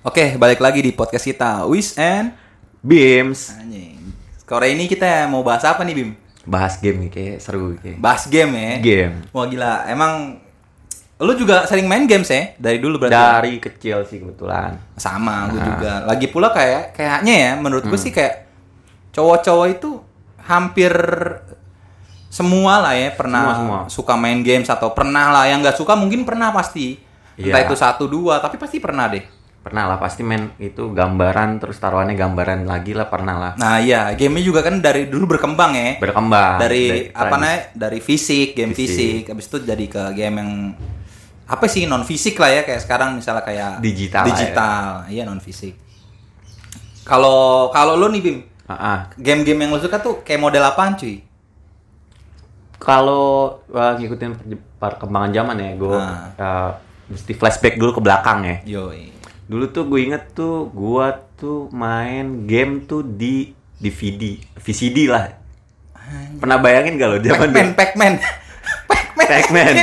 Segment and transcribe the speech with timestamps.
[0.00, 2.32] Oke, balik lagi di podcast kita Wis and
[2.80, 4.00] Bims anjing.
[4.40, 6.12] Sore ini kita mau bahas apa nih Bim?
[6.40, 8.00] bahas game nih kayak seru kayak.
[8.00, 8.72] Bahas game ya.
[8.80, 9.28] Game.
[9.30, 10.40] Wah gila, emang
[11.20, 13.12] lu juga sering main games ya dari dulu berarti?
[13.14, 14.80] Dari kecil sih kebetulan.
[14.96, 15.66] Sama, gue Nah.
[15.68, 15.92] juga.
[16.02, 18.02] Lagi pula kayak kayaknya ya, menurut gue Hmm.
[18.02, 18.48] sih kayak
[19.12, 20.00] cowok-cowok itu
[20.40, 20.90] hampir
[22.26, 23.80] semua lah ya pernah Semua, semua.
[23.92, 26.96] suka main games atau pernah lah yang nggak suka mungkin pernah pasti.
[27.36, 27.68] Entah Iya.
[27.68, 29.22] itu satu dua, tapi pasti pernah deh.
[29.60, 33.52] Pernah lah pasti main itu gambaran terus taruhannya gambaran lagi lah pernah lah.
[33.60, 36.00] Nah iya, gamenya juga kan dari dulu berkembang ya.
[36.00, 36.56] Berkembang.
[36.56, 37.32] dari apa tren.
[37.36, 39.28] namanya dari fisik game fisik.
[39.28, 39.36] Fisik.
[39.36, 40.50] habis itu jadi ke game yang
[41.44, 44.28] apa sih non fisik lah ya kayak sekarang misalnya kayak Digital ya.
[44.30, 45.74] digital iya non fisik
[47.02, 48.38] kalau kalau lo nih bim
[48.70, 49.10] ah.
[49.18, 51.18] game-game yang lo suka tuh kayak model apaan cuy
[52.78, 55.98] Kalau uh, ngikutin per- perkembangan zaman ya, gue
[56.40, 56.72] Ah.
[57.10, 58.56] mesti flashback dulu ke belakang ya.
[58.64, 58.94] yo
[59.50, 64.22] Dulu tuh gue inget tuh gua tuh main game tuh di DVD,
[64.54, 65.34] VCD lah.
[66.36, 68.14] Pernah bayangin gak lo zaman Pac-Man
[68.90, 69.74] Pac-Man Pac-Man Pac-Man.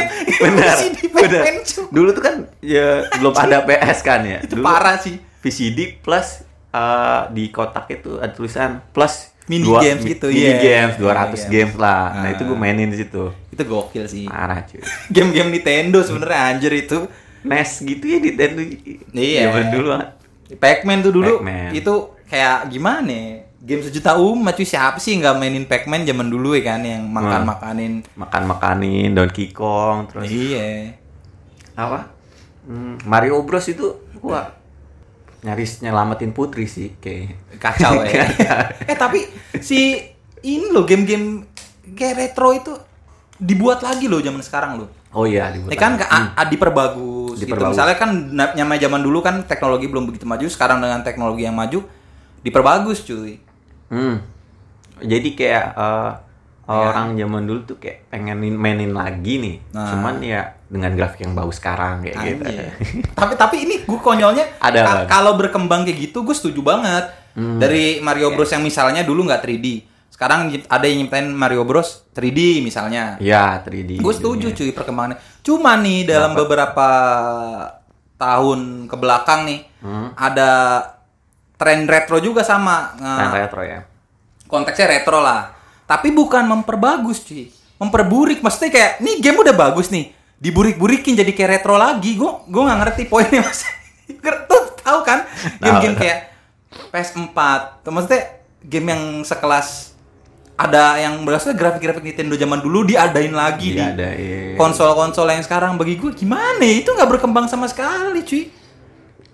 [1.17, 1.43] Benar.
[1.89, 4.39] Dulu tuh kan ya belum ada PS kan ya.
[4.39, 9.79] itu Dulu parah sih VCD plus eh, di kotak itu ada tulisan plus Mini dua-
[9.79, 10.59] games mi- gitu, mini iya.
[10.59, 11.43] games Mini 200 games.
[11.49, 12.03] games lah.
[12.13, 12.31] Nah, Ah.
[12.31, 13.31] itu gue mainin di situ.
[13.47, 14.83] itu gokil sih Parah cuy.
[15.15, 17.07] game-game Nintendo sebenarnya anjir itu
[17.41, 18.61] NES gitu ya di Nintendo.
[19.11, 19.41] Iya.
[19.47, 19.89] Zaman dulu.
[20.55, 21.71] Pac-Man tuh dulu Pac-Man.
[21.75, 21.93] itu
[22.25, 23.27] kayak gimana ya?
[23.57, 28.05] Game sejuta umat cuy siapa sih nggak mainin Pac-Man zaman dulu ya kan yang makan-makanin.
[28.15, 30.95] Makan-makanin Donkey Kong terus Iya.
[31.73, 32.07] apa?
[32.63, 34.55] Hmm, Mario Bros itu gua
[35.37, 38.25] nyaris nyelamatin putri sih kayak Kacau ya.
[38.89, 39.27] eh tapi
[39.59, 39.99] si
[40.41, 41.43] ini loh game-game
[41.91, 42.73] kayak retro itu
[43.35, 44.89] dibuat lagi loh zaman sekarang loh.
[45.11, 45.71] Oh iya dibuat.
[45.71, 46.01] Ini kan lagi.
[46.01, 46.33] ke a-
[47.37, 47.73] diperbagus, gitu.
[47.77, 48.09] Misalnya kan
[48.57, 51.85] nyamai zaman dulu kan teknologi belum begitu maju, sekarang dengan teknologi yang maju
[52.41, 53.37] diperbagus cuy.
[53.93, 54.21] Hmm.
[54.97, 56.11] Jadi kayak eh,
[56.67, 59.55] orang zaman dulu tuh kayak pengen mainin lagi nih.
[59.71, 59.87] Nah.
[59.95, 62.43] Cuman ya dengan grafik yang bagus sekarang kayak gitu.
[62.43, 62.67] Anjir.
[63.17, 67.07] tapi tapi ini gue konyolnya Ada, kalau berkembang kayak gitu gue setuju banget.
[67.37, 67.61] Hmm.
[67.61, 69.67] Dari Mario Bros yang misalnya dulu nggak 3D.
[70.17, 73.21] Sekarang ada yang nyiptain Mario Bros 3D misalnya.
[73.21, 74.01] Iya, 3D.
[74.01, 75.21] Gue setuju cuy perkembangannya.
[75.39, 76.89] Cuma nih dalam beberapa
[78.15, 80.09] tahun ke belakang nih Hmm.
[80.17, 80.49] ada
[81.53, 82.97] tren retro juga sama.
[82.97, 83.79] Nah, Yang retro ya.
[84.43, 85.53] konteksnya retro lah.
[85.85, 87.53] Tapi bukan memperbagus cuy.
[87.77, 88.41] Memperburik.
[88.41, 90.09] Maksudnya kayak, nih game udah bagus nih.
[90.35, 92.17] Diburik-burikin jadi kayak retro lagi.
[92.17, 93.61] Gue gue nggak ngerti poinnya mas.
[94.49, 95.29] Tuh tahu kan?
[95.61, 96.19] Game-game kayak
[96.89, 97.37] PS4.
[97.81, 98.21] Tuh, Maksudnya
[98.59, 99.93] game yang sekelas
[100.57, 103.85] ada yang berasal grafik-grafik Nintendo zaman dulu diadain lagi di
[104.57, 106.81] konsol-konsol yang sekarang bagi gue gimana ya?
[106.81, 108.49] itu nggak berkembang sama sekali cuy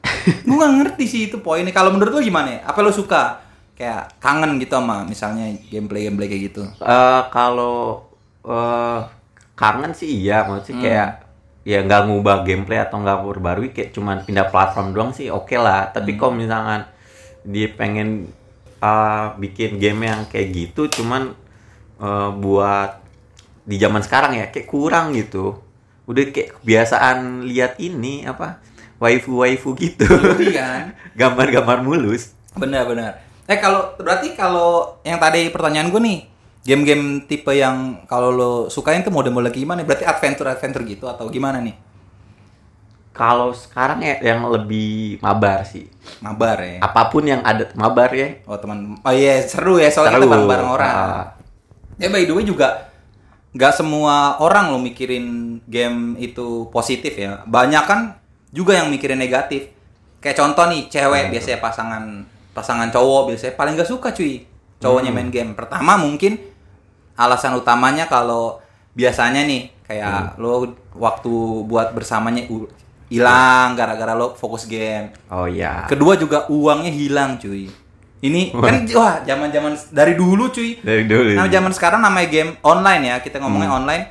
[0.47, 2.59] gue nggak ngerti sih itu poinnya kalau menurut lo gimana ya?
[2.67, 3.39] apa lo suka
[3.73, 8.05] kayak kangen gitu sama misalnya gameplay gameplay kayak gitu Eh, kalau
[8.43, 8.99] eh,
[9.55, 10.83] kangen sih iya, maksudnya Hmm.
[10.83, 11.09] kayak
[11.63, 15.87] ya nggak ngubah gameplay atau nggak perbarui kayak cuman pindah platform doang sih oke lah.
[15.89, 15.93] Hmm.
[15.95, 16.83] Tapi kalau misalkan
[17.47, 18.27] dia pengen
[18.83, 21.31] eh, bikin game yang kayak gitu, cuman
[22.03, 22.99] eh, buat
[23.63, 25.63] di zaman sekarang ya kayak kurang gitu.
[26.03, 28.59] Udah kayak kebiasaan lihat ini apa
[28.99, 30.03] waifu waifu gitu,
[30.51, 32.35] kan gambar-gambar mulus.
[32.53, 36.19] benar-benar eh kalau berarti kalau yang tadi pertanyaan gue nih
[36.63, 39.83] game-game tipe yang kalau lo sukain tuh mode-mode gimana?
[39.83, 41.75] Berarti adventure adventure gitu atau gimana nih
[43.13, 45.85] Kalau sekarang ya yang lebih mabar sih.
[46.19, 50.17] mabar ya apa pun yang ada mabar ya Oh teman, oh iya seru ya soalnya
[50.17, 50.31] kita Seru.
[50.33, 50.91] bareng-bareng orang.
[50.91, 51.25] Ah.
[51.95, 52.89] Ya by the way juga
[53.53, 55.25] nggak semua orang lo mikirin
[55.63, 57.45] game itu positif ya.
[57.45, 57.99] Banyak kan
[58.49, 59.69] juga yang mikirin negatif.
[60.17, 62.03] Kayak contoh nih cewek biasanya pasangan
[62.51, 64.41] pasangan cowok biasanya paling nggak suka cuy
[64.77, 65.53] cowoknya main game.
[65.53, 66.35] Pertama mungkin
[67.13, 68.57] alasan utamanya kalau
[68.91, 71.31] biasanya nih kayak lo waktu
[71.63, 72.67] buat bersamanya u-
[73.13, 75.13] hilang gara-gara lo fokus game.
[75.27, 77.69] oh ya Kedua juga uangnya hilang cuy.
[78.19, 80.79] Ini kan wah zaman-zaman dari dulu cuy.
[80.79, 83.79] dari dulu Nah zaman sekarang namanya game online ya kita ngomongnya Hmm.
[83.79, 84.05] online.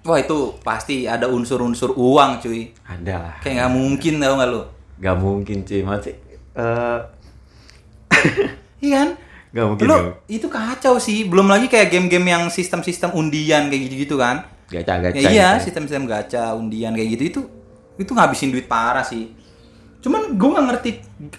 [0.00, 2.72] Wah itu pasti ada unsur-unsur uang cuy.
[2.82, 4.62] ada lah Kayak nggak mungkin tau nggak lo?
[4.96, 6.12] nggak mungkin sih masih
[6.52, 6.98] eh
[8.80, 9.08] Iya kan?
[9.50, 9.96] nggak mungkin Lo
[10.26, 11.24] itu kacau sih.
[11.24, 14.46] Belum lagi kayak game-game yang sistem-sistem undian kayak gitu-gitu kan?
[14.66, 15.66] gacha gacha Ya, iya, gitu.
[15.66, 17.40] sistem-sistem gacha, undian kayak gitu itu
[18.00, 19.28] itu ngabisin duit parah sih.
[20.00, 20.90] Cuman gue nggak ngerti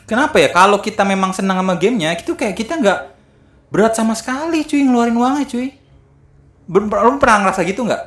[0.06, 3.00] kenapa ya kalau kita memang senang sama gamenya, itu kayak kita nggak
[3.74, 5.74] berat sama sekali cuy ngeluarin uangnya cuy.
[6.70, 8.04] Ber- Lo pernah ngerasa gitu nggak?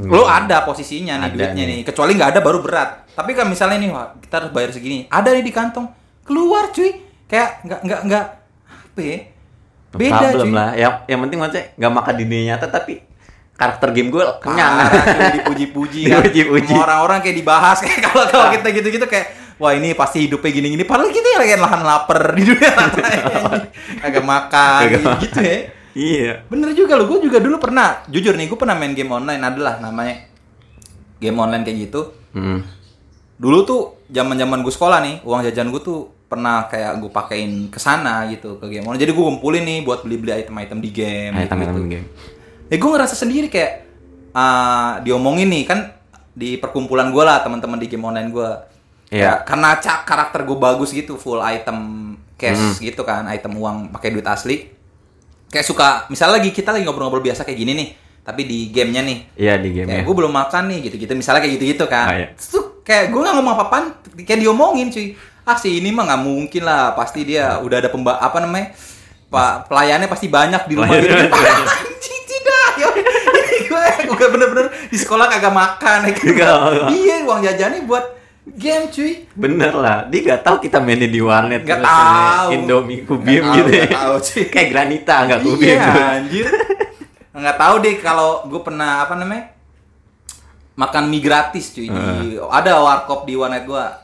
[0.00, 1.76] lo ada posisinya nih Ada duitnya nih.
[1.76, 5.04] nih kecuali nggak ada baru berat tapi kan misalnya nih wah, kita harus bayar segini
[5.12, 5.92] ada nih di kantong
[6.24, 8.24] keluar cuy kayak nggak nggak nggak
[8.64, 9.18] apa ya
[9.92, 12.94] beda problem cuy lah yang yang penting maksudnya nggak makan di dunia nyata tapi
[13.60, 16.72] karakter game gue kenyang cuy, dipuji-puji kan Dipuji-puji.
[16.72, 21.12] Orang-orang kayak dibahas kayak kalau kalau kita gitu-gitu kayak wah ini pasti hidupnya gini-gini padahal
[21.12, 23.00] kita lagi lahan lapar di dunia nyata
[24.00, 25.20] agak makan makan.
[25.20, 25.58] gitu ya
[25.92, 29.42] iya Bener juga lo, gue juga dulu pernah, jujur nih, gue pernah main game online
[29.42, 30.22] adalah namanya
[31.18, 32.14] game online kayak gitu.
[32.30, 32.62] Hmm.
[33.36, 37.74] Dulu tuh zaman zaman gue sekolah nih, uang jajan gue tuh pernah kayak gue pakein
[37.74, 39.02] ke sana gitu ke game online.
[39.02, 41.34] Jadi gue kumpulin nih buat beli-beli item-item di game.
[41.34, 42.06] Item gitu, item game
[42.70, 43.84] Ya gue ngerasa sendiri kayak
[44.32, 46.00] ah, diomongin nih kan
[46.30, 48.50] di perkumpulan gue lah teman-teman di game online gue.
[49.10, 49.22] Iya.
[49.26, 54.14] Ya, karena cak karakter gue bagus gitu, full item cash gitu kan, item uang pakai
[54.14, 54.70] duit asli.
[55.50, 57.88] Kayak suka, misalnya lagi kita lagi ngobrol-ngobrol biasa kayak gini nih,
[58.22, 61.58] tapi di gamenya nih, iya di game kayak gue belum makan nih gitu-gitu, misalnya kayak
[61.58, 62.06] gitu-gitu kan.
[62.06, 62.28] Ah, iya.
[62.38, 63.84] Terus tuh kayak gue nggak ngomong apa-apaan,
[64.22, 65.18] kayak diomongin cuy.
[65.42, 68.78] Ah si ini mah nggak mungkin lah, pasti dia udah ada pemba apa namanya,
[69.26, 71.18] pak pelayannya pasti banyak di rumah gitu.
[71.34, 71.66] Pelayannya.
[71.66, 72.88] Anjing tidak, ya.
[74.16, 76.90] gue gue bener-bener di sekolah kagak makan, ya kan?
[76.90, 78.20] Iya uang jajannya buat
[78.50, 79.12] game cuy.
[79.36, 82.48] bener lah dia nggak tahu kita mainnya di warnet ini tahu.
[82.50, 84.42] Indomie kubim tahu, gitu ya nggak tahu, cuy.
[84.50, 86.46] kayak granita nggak kubim Iya, anjir.
[87.30, 89.54] Nggak tahu deh kalau gue pernah apa namanya?
[90.74, 94.00] Makan mie gratis cuy di ada warkop di warnet gua.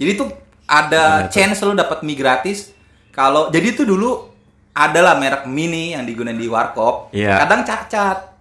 [0.00, 0.28] Jadi tuh
[0.64, 2.72] ada chance lu dapat mie gratis
[3.14, 4.32] kalau jadi tuh dulu
[4.74, 7.14] adalah merek mini yang digunakan di warkop.
[7.14, 7.46] Iya.
[7.46, 8.33] Kadang cacat.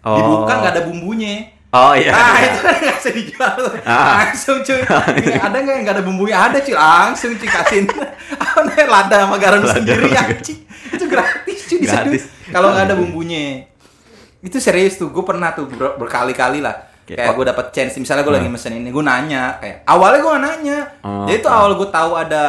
[0.00, 0.16] Oh.
[0.16, 1.46] Dibuka nggak ada bumbunya.
[1.70, 3.56] oh iya Ah itu kan nggak bisa dijual.
[3.86, 4.26] Ah.
[4.26, 4.80] Langsung cuy.
[5.46, 6.36] ada nggak yang nggak ada bumbunya?
[6.36, 6.74] Ada cuy.
[6.74, 7.84] Langsung cuy kasihin.
[8.42, 10.60] Apa lada sama garam Lada sendiri sama anjing.
[10.90, 12.22] Itu gratis cuy di Gratis.
[12.26, 12.50] sana.
[12.50, 13.68] Kalau nggak ada bumbunya.
[14.40, 15.12] Itu serius tuh.
[15.12, 16.88] Gue pernah tuh ber- berkali-kali lah.
[17.06, 17.94] Kayak- Kayak gue dapet chance.
[18.00, 19.60] Misalnya gue lagi mesen ini, gue nanya.
[19.60, 20.78] Kayak awalnya gue nanya.
[21.04, 21.58] Oh, Jadi tuh oh.
[21.60, 22.42] awal gue tahu ada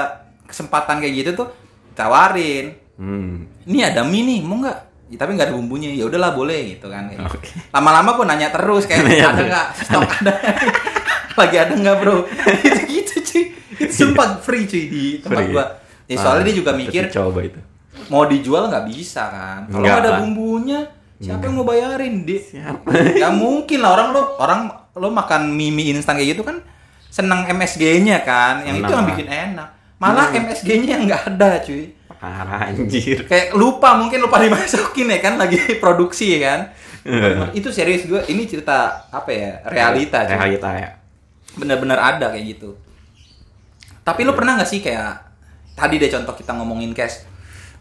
[0.52, 1.48] kesempatan kayak gitu tuh
[1.96, 3.66] tawarin hmm.
[3.72, 5.92] ini ada mie nih mau nggak Ya, tapi nggak ada bumbunya.
[5.92, 7.12] Ya udahlah boleh gitu kan.
[7.12, 7.52] Kayak Oke.
[7.70, 9.68] lama-lama gue nanya terus kayak Nanya ada nggak?
[9.84, 10.34] Stok ada.
[11.40, 12.18] Lagi ada nggak bro?
[12.64, 13.44] Gitu gitu cuy.
[13.76, 15.52] Itu sumpah free cuy di tempat Free.
[15.52, 15.66] gua.
[16.08, 17.60] Ya, soalnya Ah, dia juga mikir coba itu.
[18.08, 19.62] Mau dijual nggak bisa kan?
[19.68, 20.20] Kalau ada lah.
[20.24, 20.88] bumbunya
[21.18, 22.88] siapa yang mau bayarin Siapa?
[22.90, 24.62] nggak mungkin lah orang lo orang
[24.92, 26.64] lo makan mie mie instan kayak gitu kan
[27.08, 28.64] seneng MSG-nya kan.
[28.64, 29.68] Yang itu Seneng yang bikin enak.
[30.00, 31.92] Malah MSG-nya yang nggak ada cuy
[32.22, 33.26] parah anjir.
[33.26, 36.62] Kayak lupa mungkin lupa dimasukin ya kan lagi produksi ya kan.
[37.02, 37.50] Iya.
[37.58, 40.90] itu serius gue ini cerita apa ya realita realita ya.
[41.58, 42.78] Bener-bener ada kayak gitu.
[44.06, 45.18] Tapi lu pernah nggak sih kayak
[45.74, 47.26] tadi deh contoh kita ngomongin cash.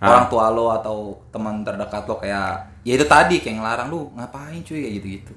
[0.01, 0.17] Ah.
[0.17, 4.65] orang tua lo atau teman terdekat lo kayak ya itu tadi kayak ngelarang lu ngapain
[4.65, 4.81] cuy?
[4.81, 5.33] kayak gitu gitu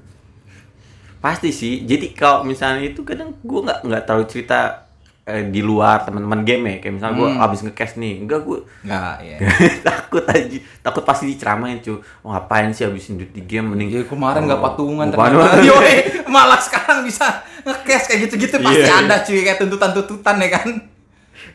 [1.23, 1.88] pasti sih.
[1.88, 4.91] Jadi kalau misalnya itu kadang gue nggak nggak terlalu cerita
[5.23, 7.39] eh, di luar teman-teman game ya kayak misalnya gue Hmm.
[7.41, 9.37] abis nge-cash nih enggak gue nggak ya
[9.87, 10.43] takut aja
[10.81, 14.57] takut pasti diceramain cuy oh, ngapain sih habisin duit di game mending Ya, kemarin nggak
[14.57, 15.63] Oh, patungan ternyata.
[15.69, 15.95] Yoi,
[16.27, 17.25] malah sekarang bisa
[17.61, 18.99] nge-cash kayak gitu-gitu pasti Iya.
[18.99, 20.67] ada cuy kayak tuntutan-tuntutan ya kan.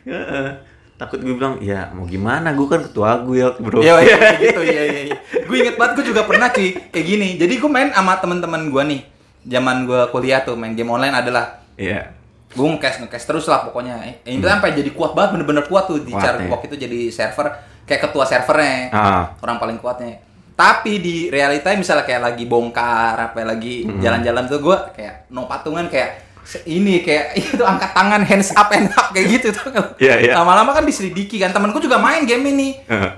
[0.03, 0.49] Heeh.
[0.95, 4.59] takut gue bilang ya mau gimana gue kan ketua gue ya bro Iya, iya, gitu,
[4.61, 5.01] iya, iya.
[5.05, 5.17] iya.
[5.41, 7.29] Gue inget banget, gue juga pernah cuy, kayak gini.
[7.35, 9.01] Jadi gue main sama teman-teman gue nih,
[9.47, 12.18] zaman gue kuliah tuh, main game online adalah iya
[12.49, 14.01] gue nge-cash nge-cash terus lah pokoknya.
[14.01, 16.51] Eh, ini tuh sampai jadi kuat banget, bener-bener kuat tuh di Kuat, Charlie ya.
[16.51, 17.47] Box itu jadi server
[17.85, 19.23] kayak ketua servernya, Ah.
[19.39, 20.17] orang paling kuatnya.
[20.53, 25.87] Tapi di realita misalnya kayak lagi bongkar, apa lagi jalan-jalan tuh gue kayak no patungan
[25.87, 26.25] kayak
[26.65, 29.69] ini kayak itu angkat tangan hands up and up kayak gitu tuh.
[29.97, 30.33] Iya, iya.
[30.35, 31.53] Lama-lama kan diselidiki kan.
[31.53, 33.11] Temenku juga main game ini Heeh.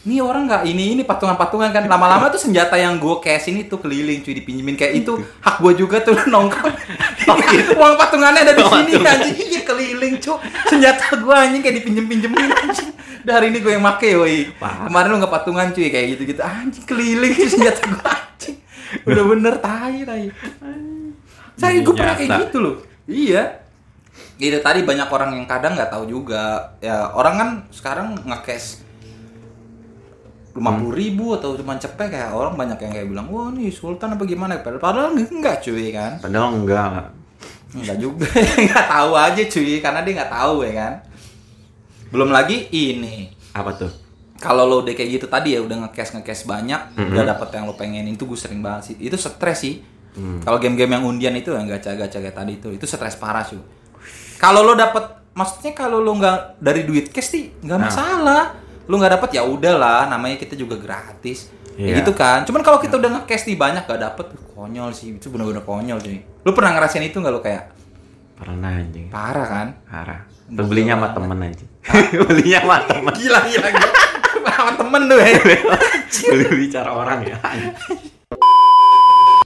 [0.00, 1.84] Ini orang nggak ini ini patungan-patungan kan.
[1.84, 4.72] Lama-lama tuh senjata yang gue cash ini tuh keliling cuy dipinjemin.
[4.72, 5.12] Kayak itu
[5.44, 6.72] hak gue juga tuh nongkrong.
[7.76, 9.12] Uang patungannya ada di Uang sini patungan.
[9.12, 9.36] anjing.
[9.36, 10.38] Iya keliling cuy.
[10.72, 12.90] Senjata gue anjing kayak dipinjem-pinjemin anjing.
[13.20, 14.48] Hari ini gue yang make woi.
[14.56, 16.40] Kemarin lu nggak patungan cuy kayak gitu-gitu.
[16.40, 18.56] Anjing keliling senjata gue anjing.
[19.04, 20.24] Udah bener tai tai.
[21.60, 22.74] Saya gue pernah kayak gitu loh.
[23.04, 23.60] Iya.
[24.40, 26.72] Itu tadi banyak orang yang kadang nggak tahu juga.
[26.80, 28.80] Ya orang kan sekarang nge-cash
[30.50, 34.12] lima puluh ribu atau cuma cepet kayak orang banyak yang kayak bilang wah nih sultan
[34.12, 36.18] apa gimana padahal padahal enggak cuy kan?
[36.18, 37.14] Padahal enggak
[37.70, 38.26] enggak juga.
[38.66, 40.92] Nggak tahu aja cuy karena dia nggak tahu ya kan?
[42.10, 43.30] Belum lagi ini.
[43.52, 43.90] Apa tuh?
[44.36, 47.12] Kalau lo udah kayak gitu tadi ya udah nge-cash nge-cash banyak Mhm.
[47.12, 48.96] udah dapet yang lo pengen itu gue sering banget sih.
[48.98, 49.76] Itu stres sih.
[50.10, 50.42] Hmm.
[50.42, 53.62] kalau game-game yang undian itu yang gacha-gacha kayak tadi itu itu stres parah cuy.
[54.36, 57.86] Kalau lo dapet maksudnya kalau lo nggak dari duit cash sih nggak Nah.
[57.86, 58.44] masalah
[58.84, 61.98] lo nggak dapet ya udahlah namanya kita juga gratis Kayak Iya.
[62.04, 62.38] gitu kan.
[62.44, 65.16] Cuman kalau kita udah nge-cash nih banyak gak dapet, konyol sih.
[65.16, 66.20] Itu bener-bener konyol sih.
[66.44, 67.72] Lu pernah ngerasain itu gak lu kayak
[68.36, 69.08] Pernah anjing.
[69.08, 69.68] parah kan?
[69.88, 70.20] Parah.
[70.44, 71.70] Belinya sama temen anjing.
[72.28, 73.12] Belinya sama temen.
[73.16, 73.88] Gila gila gila.
[74.50, 75.40] Sama temen tuh ya.
[76.32, 77.36] Beli bicara orang ya.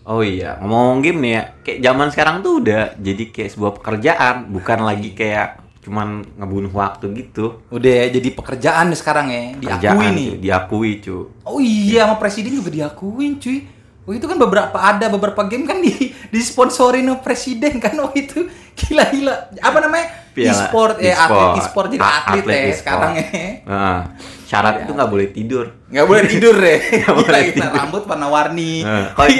[0.05, 4.53] Oh iya, ngomong game nih ya, kayak zaman sekarang tuh udah jadi kayak sebuah pekerjaan,
[4.53, 7.61] bukan lagi kayak cuman ngebunuh waktu gitu.
[7.69, 9.43] Udah jadi pekerjaan nih sekarang ya.
[9.53, 10.26] Diakui Kerjaan, nih.
[10.26, 11.17] cuy, diakui cu.
[11.43, 13.59] Oh iya, sama presiden juga diakuin cuy.
[14.03, 15.93] Oh itu kan beberapa ada beberapa game kan di
[16.29, 18.37] disponsorin sama presiden kan oh itu
[18.75, 21.41] gila gila apa namanya e-sport ya e-sport.
[21.41, 22.76] atlet e-sport jadi A- atlet, ya e-sport.
[22.76, 23.25] sekarang ya
[23.64, 24.00] Nah,
[24.45, 25.67] syarat itu nggak boleh tidur.
[25.87, 26.53] nggak boleh tidur
[27.00, 27.55] Nggak boleh gila, gila.
[27.57, 27.71] tidur.
[27.73, 29.31] rambut warna-warni Nah, kalau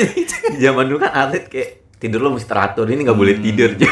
[0.56, 3.88] zaman dulu kan atlet kayak tidur lo mesti teratur, ini nggak boleh tidur cu.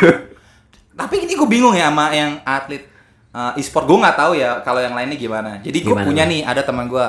[0.93, 2.85] Tapi ini gue bingung ya sama yang atlet
[3.31, 3.85] uh, e-sport.
[3.85, 5.59] Gue nggak tahu ya kalau yang lainnya gimana.
[5.59, 7.05] Jadi gue punya nih ada teman gue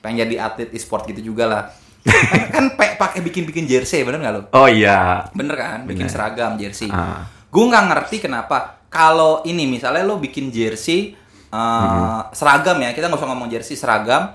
[0.00, 1.62] pengen jadi atlet e-sport gitu juga lah.
[2.02, 2.64] Kan, kan
[2.98, 4.42] pakai bikin bikin jersey bener nggak lo?
[4.52, 5.30] Oh iya.
[5.32, 5.86] bener kan?
[5.86, 6.12] Bikin Bener.
[6.12, 6.90] seragam jersey.
[6.90, 7.24] Ah.
[7.46, 11.12] gue nggak ngerti kenapa kalau ini misalnya lo bikin jersey
[11.52, 14.34] uh, seragam ya kita nggak usah ngomong jersey seragam.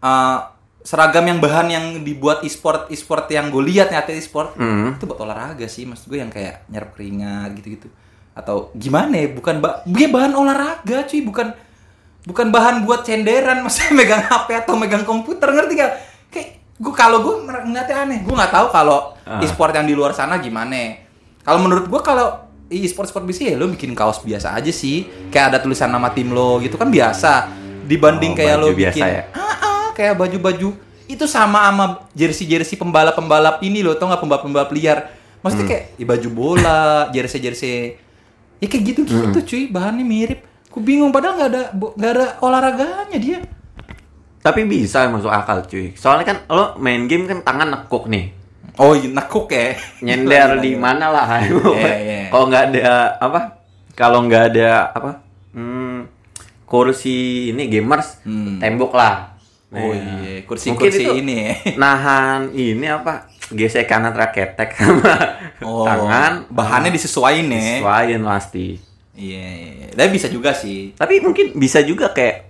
[0.00, 0.38] Uh,
[0.80, 4.96] seragam yang bahan yang dibuat e-sport e-sport yang gue lihat nih atlet e-sport Hmm.
[4.96, 5.84] itu buat olahraga sih.
[5.84, 7.90] Maksud gue yang kayak nyerap keringat gitu-gitu
[8.32, 9.28] atau gimana ya?
[9.28, 11.20] Bukan ba dia bahan olahraga cuy.
[11.20, 11.52] Bukan
[12.22, 13.60] bukan bahan buat cenderan.
[13.64, 15.48] Maksudnya megang HP atau megang komputer.
[15.48, 15.92] Ngerti gak
[16.28, 18.18] kayak gue kalau gue ngeliatnya aneh.
[18.22, 19.38] Gue nggak tahu kalau Ah.
[19.38, 20.98] e-sport yang di luar sana gimana.
[21.40, 22.34] Kalau menurut gue kalau
[22.66, 25.06] e-sport sport bisa ya lo bikin kaos biasa aja sih.
[25.30, 27.46] Kayak ada tulisan nama tim lo gitu kan biasa.
[27.86, 29.22] Dibanding Oh, kayak lo biasa bikin ya?
[29.30, 30.74] Ah, ah, kayak baju-baju.
[31.06, 34.98] Itu sama sama jersey-jersey pembalap-pembalap ini loh, tau nggak pembalap-pembalap liar.
[35.42, 35.72] Maksudnya Hmm.
[35.74, 37.98] kayak ya, baju bola, jersey-jersey,
[38.60, 39.46] ya kayak gitu-gitu Hmm.
[39.46, 40.40] cuy, bahannya mirip.
[40.68, 43.38] Ku bingung padahal nggak ada nggak ada olahraganya dia.
[44.40, 45.92] Tapi bisa masuk akal cuy.
[45.92, 48.32] Soalnya kan lo main game kan tangan nekuk nih.
[48.78, 49.76] Oh, iya, nekuk ya.
[50.06, 50.80] Nyender Gila, di gila.
[50.80, 51.26] mana lah.
[51.44, 52.30] iya.
[52.30, 52.88] Kalau nggak ada
[53.18, 53.40] apa?
[53.92, 55.10] Kalau nggak ada apa?
[55.52, 56.08] Hmm,
[56.64, 58.56] kursi ini gamers, Hmm.
[58.56, 59.36] tembok lah.
[59.70, 61.54] Oh Nah, iya, kursi-kursi itu ini ya.
[61.82, 63.26] Nahan ini apa?
[63.50, 65.12] Gesekan antara ketek sama
[65.60, 66.46] Oh, tangan.
[66.48, 67.60] bahannya disesuaiin ya.
[67.78, 68.78] Sesuaiin pasti.
[69.12, 69.86] Iya, iya, iya.
[69.92, 70.94] Tapi bisa juga sih.
[70.94, 72.48] Tapi mungkin bisa juga kayak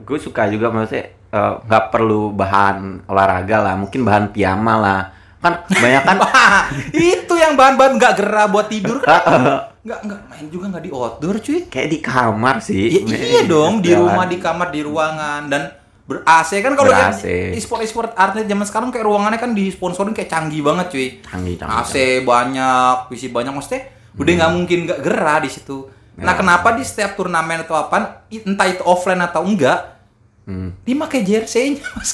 [0.00, 5.00] gue suka juga maksudnya eh, nggak perlu bahan olahraga lah, mungkin bahan piyama lah.
[5.38, 6.16] Kan banyak kan
[7.12, 9.20] itu yang bahan-bahan nggak gerah buat tidur kan?
[9.84, 11.68] Nggak nggak main juga nggak di outdoor cuy.
[11.68, 13.04] kayak di kamar sih.
[13.04, 15.68] Ya, iya dong, di rumah, di kamar, di ruangan dan
[16.04, 17.16] ber AC kan kalau yang
[17.50, 21.08] e-sport e-sport atlet zaman sekarang kayak ruangannya kan disponsorin kayak canggih banget cuy.
[21.22, 23.82] Canggih, canggih, AC banyak, PC banyak maksudnya
[24.14, 25.88] udah nggak mungkin nggak gerah di situ.
[26.14, 26.38] Nah, Ya.
[26.38, 29.96] kenapa di setiap turnamen atau apa, entah itu offline atau enggak,
[30.44, 30.76] Hmm.
[30.80, 32.12] dia pakai jersey-nya mas.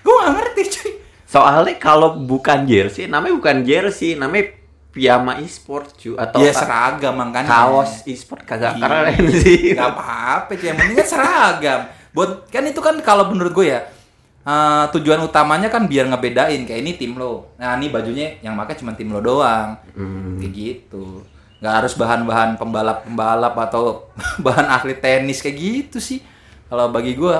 [0.00, 0.90] Gue nggak ngerti cuy.
[1.26, 4.56] Soalnya kalau bukan jersey, namanya bukan jersey, namanya
[4.88, 7.44] piyama e-sport cuy atau Ya seragam makanya.
[7.44, 8.82] kaos e-sport kagak Iya.
[8.82, 9.14] keren
[9.44, 9.76] sih.
[9.76, 11.80] Gak apa-apa cuy, yang penting kan seragam.
[12.16, 13.84] Buat kan itu kan kalau menurut gue ya
[14.48, 17.52] eh, tujuan utamanya kan biar ngebedain kayak ini tim lo.
[17.60, 19.76] Nah ini bajunya yang pakai cuma tim lo doang.
[19.92, 20.40] Hmm.
[20.40, 21.20] Kayak gitu.
[21.60, 24.08] Gak harus bahan-bahan pembalap-pembalap atau
[24.44, 26.24] bahan atlet tenis kayak gitu sih.
[26.72, 27.36] Kalau bagi gue.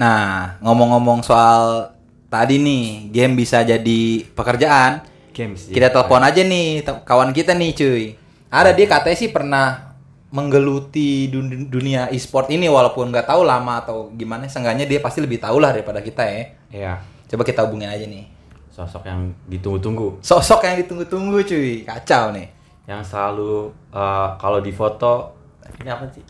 [0.00, 1.92] Nah ngomong-ngomong soal
[2.32, 5.04] tadi nih game bisa jadi pekerjaan.
[5.36, 5.68] Games.
[5.68, 8.04] Kita telepon aja nih kawan kita nih cuy.
[8.48, 9.91] Ada dia katanya sih pernah
[10.32, 14.48] menggeluti dun- dunia e-sport ini walaupun nggak tahu lama atau gimana.
[14.48, 16.42] Seenggaknya dia pasti lebih tahu lah daripada kita ya.
[16.72, 16.92] Iya.
[17.28, 18.24] Coba kita hubungin aja nih.
[18.72, 20.24] Sosok yang ditunggu-tunggu.
[20.24, 21.84] Sosok yang ditunggu-tunggu cuy.
[21.84, 22.48] Kacau nih.
[22.88, 25.36] Yang selalu eh, kalau di foto
[25.78, 26.24] ini apa sih?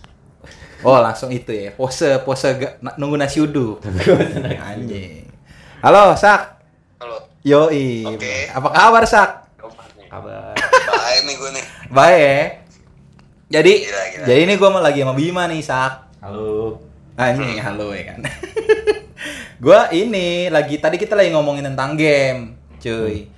[0.82, 1.70] Oh langsung itu ya.
[1.70, 3.78] Pose pose ga- nunggu nasi uduk.
[4.58, 5.30] Anjing.
[5.78, 6.58] Halo Sak.
[6.98, 8.02] Halo, Yoi.
[8.04, 8.50] Oke.
[8.50, 9.30] Apa kabar Sak?
[10.06, 10.52] Kabar.
[10.84, 11.64] baik nih gue nih.
[11.88, 12.38] Baik ya.
[13.52, 14.24] Jadi Gila, gila.
[14.24, 15.92] jadi ini gue lagi sama Bima nih Sak.
[16.24, 16.80] Halo.
[17.20, 18.24] Anjing, halo ya kan.
[19.64, 23.28] gua ini lagi tadi kita lagi ngomongin tentang game, cuy.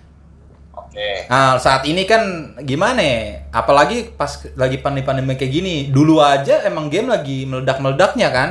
[0.71, 1.27] Oke.
[1.27, 2.23] Nah, saat ini kan
[2.63, 3.51] gimana ya?
[3.51, 8.49] Apalagi pas lagi pandemi-pandemi kayak gini, dulu aja emang game lagi meledak-meledaknya kan.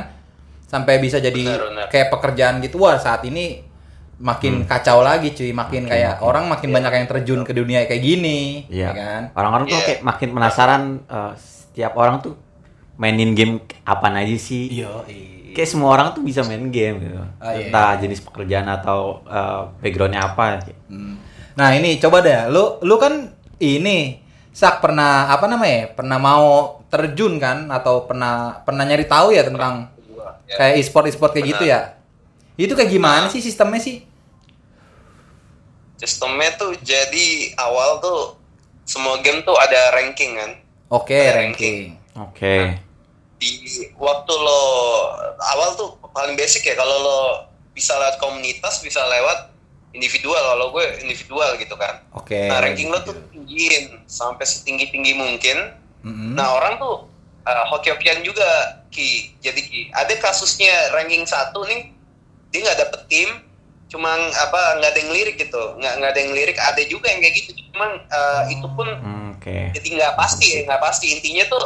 [0.68, 1.86] Sampai bisa jadi Benar, benar.
[1.88, 2.76] kayak pekerjaan gitu.
[2.76, 3.64] Wah, saat ini
[4.20, 8.68] makin kacau lagi cuy, makin kayak orang makin banyak yang terjun ke dunia kayak gini,
[8.68, 8.90] Iya.
[8.90, 9.22] ya kan?
[9.32, 9.86] Orang-orang tuh Iya.
[9.88, 11.32] kayak makin penasaran eh,
[11.74, 12.38] setiap orang tuh
[12.94, 14.70] mainin game apa aja sih.
[14.70, 15.02] Iya.
[15.58, 17.18] Kayak semua orang tuh bisa main game gitu.
[17.42, 17.66] Ah, iya.
[17.66, 20.62] Entah jenis pekerjaan atau eh, backgroundnya apa.
[20.86, 21.18] Hmm.
[21.58, 24.22] Nah ini coba deh, lu lu kan ini
[24.54, 25.90] sak pernah apa namanya?
[25.98, 29.90] Pernah mau terjun kan atau pernah pernah nyari tahu ya tentang
[30.44, 30.60] Ya.
[30.60, 31.96] kayak e-sport e-sport kayak gitu ya?
[32.54, 34.04] Itu kayak gimana sih sistemnya sih?
[35.96, 38.36] Sistemnya tuh jadi awal tuh
[38.84, 40.52] semua game tuh ada ranking kan.
[40.94, 41.98] Oke, Ada ranking.
[42.22, 42.78] Oke.
[43.42, 43.50] Di
[43.98, 44.62] waktu lo
[45.42, 47.18] awal tuh paling basic ya kalau lo
[47.74, 49.50] bisa lewat komunitas, bisa lewat
[49.90, 50.38] individual.
[50.38, 51.98] Kalau gue individual gitu kan.
[52.14, 52.46] Oke.
[52.46, 55.74] Nah, ranking lo tuh tinggiin sampai setinggi-tinggi mungkin.
[56.06, 56.38] Mm-mm.
[56.38, 57.10] Nah, orang tuh
[57.48, 59.34] uh, hoki-hokian juga Ki.
[59.42, 61.90] Jadi Ki, ada kasusnya ranking satu nih
[62.54, 63.30] dia nggak dapet tim,
[63.90, 66.56] cuman apa nggak ada yang lirik gitu, nggak nggak ada yang lirik.
[66.60, 69.76] Ada juga yang kayak gitu, cuman uh, itu pun Hmm, Oke.
[69.76, 71.12] jadi nggak pasti ya, nggak pasti.
[71.12, 71.60] Intinya tuh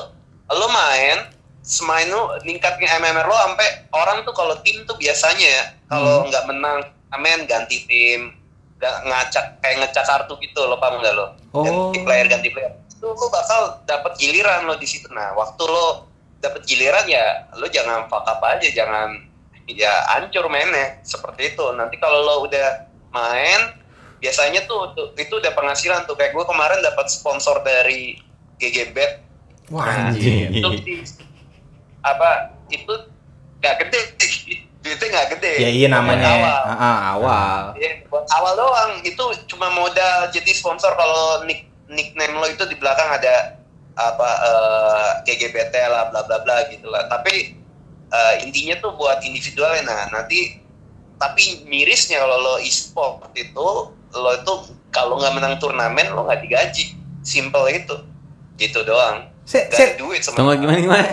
[0.50, 1.30] lo main,
[1.62, 6.42] semain lo ningkatnya MMR lo sampai orang tuh kalau tim tuh biasanya ya, kalau nggak
[6.50, 8.34] menang, amen ganti tim,
[8.82, 11.38] nggak ngacak kayak ngecak kartu gitu lo paham nggak lo?
[11.54, 11.62] Oh.
[11.62, 12.74] Ganti player ganti player.
[12.90, 15.06] Itu lo bakal dapat giliran lo di situ.
[15.14, 16.10] Nah waktu lo
[16.42, 19.22] dapat giliran ya lo jangan fuck up aja, jangan
[19.70, 21.62] ya hancur mainnya seperti itu.
[21.78, 23.77] Nanti kalau lo udah main
[24.18, 28.18] biasanya tuh, tuh itu udah penghasilan tuh kayak gue kemarin dapat sponsor dari
[28.58, 29.24] GGBet
[29.70, 30.48] Wah, Anjing.
[30.48, 30.58] anjing.
[30.58, 30.94] itu di
[32.00, 32.92] apa itu
[33.58, 34.00] nggak gede
[34.82, 36.28] duitnya nggak gede Ya iya namanya.
[36.30, 37.62] Awal Ah, ah, awal.
[38.08, 43.10] Buat awal doang itu cuma modal jadi sponsor kalau nick nickname lo itu di belakang
[43.10, 43.58] ada
[43.98, 47.58] apa eh, GGBT lah bla bla bla gitu lah tapi
[48.08, 50.62] eh, intinya tuh buat individualnya nah nanti
[51.18, 53.68] tapi mirisnya kalau lo e-sport itu
[54.14, 54.52] lo itu
[54.88, 56.96] kalau nggak menang turnamen lo nggak digaji.
[57.20, 57.96] Simple itu.
[58.56, 59.28] Gitu doang.
[59.48, 61.08] Se, Gak se, ada duit sama Tunggu gimana gimana?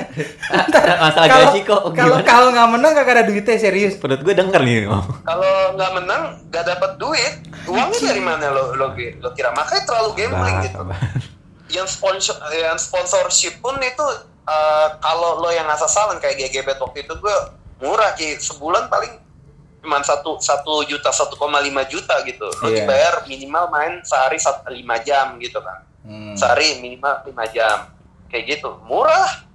[1.08, 3.96] Masalah kalau gaji kok kalau kalau nggak menang kagak ada duitnya serius.
[3.96, 4.92] Perut gue denger nih.
[4.92, 5.08] Oh.
[5.24, 6.22] kalau nggak menang
[6.52, 7.34] nggak dapat duit.
[7.64, 9.56] Uangnya dari mana lo lo, lo kira?
[9.56, 10.84] Makanya terlalu gambling gitu.
[11.80, 14.06] yang sponsor yang sponsorship pun itu
[14.44, 17.38] eh, kalau lo yang asal-asalan kayak GGB waktu itu gue
[17.88, 18.36] murah ki.
[18.36, 19.16] Sebulan paling
[19.86, 21.38] cuma satu satu juta 1,5
[21.86, 22.82] juta gitu lo Iya.
[22.82, 24.42] dibayar minimal main sehari
[24.74, 26.34] lima jam gitu kan Hmm.
[26.34, 27.86] sehari minimal lima jam
[28.28, 29.46] kayak gitu murah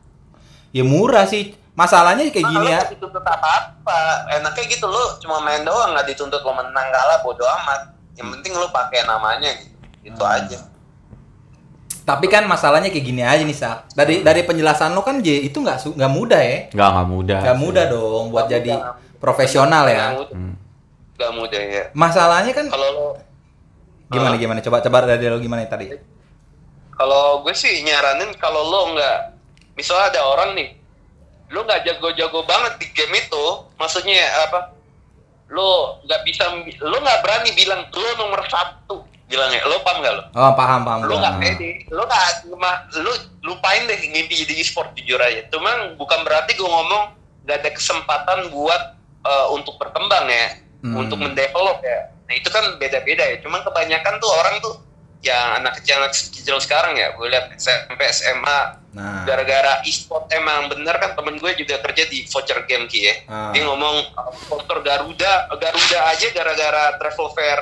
[0.71, 1.59] Ya murah sih.
[1.73, 2.79] Masalahnya kayak Nah, gini ya.
[2.79, 7.43] nggak dituntut apa-apa enaknya gitu lo cuma main doang nggak dituntut lo menang kalah bodo
[7.43, 9.75] amat yang penting lo pakai namanya gitu
[10.07, 10.37] gitu Hmm.
[10.37, 10.59] aja
[12.01, 13.93] Tapi kan masalahnya kayak gini aja nih Sak.
[13.93, 16.59] Dari dari penjelasan lo kan J itu nggak su- nggak mudah ya.
[16.69, 17.39] Enggak, enggak mudah.
[17.41, 18.95] Nggak mudah dong buat Nggak jadi mudah.
[19.21, 20.17] Profesional ya.
[20.17, 20.35] mudah.
[20.35, 20.57] Hmm.
[21.37, 23.07] Mudah ya Masalahnya kan kalau lo
[24.09, 24.41] gimana Ah.
[24.41, 25.93] gimana coba coba dari lo gimana tadi?
[26.91, 29.17] kalau gue sih nyaranin kalau lo nggak
[29.73, 30.69] misalnya ada orang nih
[31.49, 33.45] lo nggak jago-jago banget di game itu
[33.77, 34.77] maksudnya apa
[35.49, 36.45] lo nggak bisa
[36.81, 40.99] lo nggak berani bilang lo nomor satu bilangnya lo paham nggak lo Oh paham paham.
[41.09, 42.25] lo nggak pede lo nggak
[43.01, 43.13] lo
[43.49, 47.17] lupain deh mimpi jadi e-sport jujur aja cuman bukan berarti gue ngomong
[47.49, 50.49] nggak ada kesempatan buat eh, untuk berkembang ya
[50.81, 50.97] Hmm.
[50.97, 52.09] untuk mendevelop ya.
[52.25, 53.37] Nah itu kan beda-beda ya.
[53.39, 54.81] Cuman kebanyakan tuh orang tuh
[55.21, 59.23] yang anak kecil anak kecil sekarang ya gue lihat SMP SMA Nah.
[59.23, 63.15] gara-gara e-sport emang bener kan temen gue juga kerja di voucher game ki ya.
[63.29, 63.53] Ah.
[63.53, 67.61] dia ngomong uh, sponsor Garuda Garuda aja gara-gara travel fair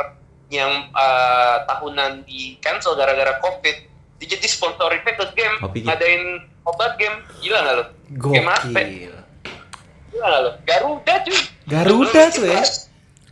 [0.49, 3.77] yang uh, tahunan di cancel gara-gara covid
[4.17, 6.23] dia jadi sponsor ke game ngadain
[6.63, 7.19] obat game.
[7.43, 7.85] Gila nggak lo
[8.31, 8.79] game apa Gokil.
[8.89, 9.23] gila nggak lo
[10.65, 12.61] Garuda cuy Garuda tuh ya.
[12.61, 12.89] jelas.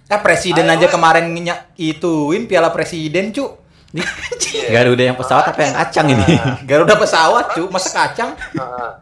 [0.06, 3.58] Ah presiden Ayo, aja kemarin nyak ituin piala presiden cu.
[3.90, 4.70] Iya.
[4.70, 6.24] Garuda yang pesawat apa yang kacang ini?
[6.62, 8.36] Garuda pesawat cu, masa kacang?
[8.54, 9.00] Nah,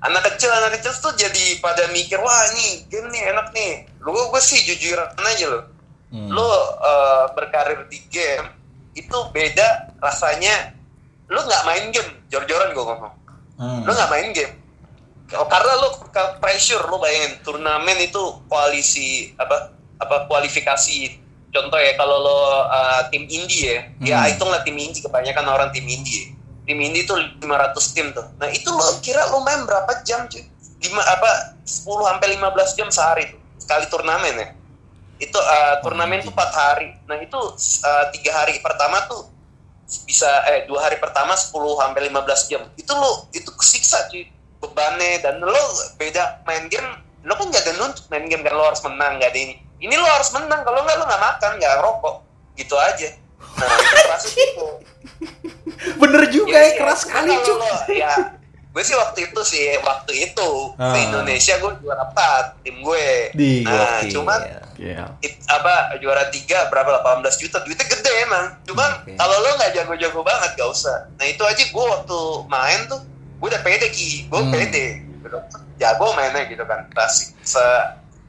[0.00, 4.12] anak kecil anak kecil tuh jadi pada mikir wah ini game nih enak nih lu
[4.12, 5.60] gue sih jujuran aja lo
[6.10, 6.26] Hmm.
[6.26, 8.50] lo uh, berkarir di game
[8.92, 10.74] itu beda rasanya
[11.30, 13.14] lo nggak main game jor-joran gue ngomong
[13.54, 13.86] Hmm.
[13.86, 14.50] lo nggak main game
[15.30, 18.18] karena lo ke pressure lo bayangin turnamen itu
[18.50, 19.70] koalisi apa
[20.02, 21.22] apa kualifikasi.
[21.50, 24.30] Contoh ya kalau lo uh, tim indie ya ya Hmm.
[24.34, 26.34] hitunglah tim indie kebanyakan orang tim indie
[26.66, 28.26] tim indie tuh 500 tim tuh.
[28.38, 30.42] Nah itu lo kira lo main berapa jam cuy?
[30.80, 34.48] Lima apa 10 sampai 15 jam sehari tuh sekali turnamen ya.
[35.20, 36.94] Itu uh, turnamen tuh 4 hari.
[37.10, 39.30] Nah itu uh, tiga hari pertama tuh
[40.06, 42.62] bisa eh dua hari pertama 10 sampai 15 jam.
[42.78, 45.62] Itu lo itu kesiksa cuy bebannya dan lo
[45.96, 46.86] beda main game
[47.20, 49.94] lo kan gak ada nuntut main game kan lo harus menang gak ada ini ini
[49.94, 52.16] lo harus menang kalau nggak lo nggak makan nggak rokok
[52.54, 53.08] gitu aja
[53.52, 54.66] nah itu kerasa gitu
[55.96, 56.76] Bener juga Iya, ya, iya.
[56.76, 57.52] keras Cuma sekali kalau cu.
[57.56, 58.14] lo- ya
[58.70, 60.94] gue sih waktu itu sih waktu itu Ah.
[60.94, 64.10] di Indonesia gue juara 4 tim gue Di nah gokil.
[64.14, 64.40] cuman
[64.78, 65.04] Iya.
[65.20, 69.12] it- apa juara tiga berapa 18 juta duitnya gede emang cuman Oke.
[69.16, 73.00] kalau lo nggak jago-jago banget gak usah nah itu aja gue waktu main tuh
[73.40, 74.52] gue udah pede ki gue Hmm.
[74.52, 75.00] pede
[75.76, 77.60] jago mainnya gitu kan klasik se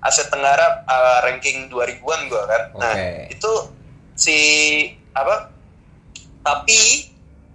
[0.02, 2.62] Asia Tenggara uh, ranking 2000-an gua kan.
[2.74, 3.38] Nah, Oke.
[3.38, 3.52] itu
[4.18, 4.38] si
[5.14, 5.54] apa?
[6.42, 7.06] Tapi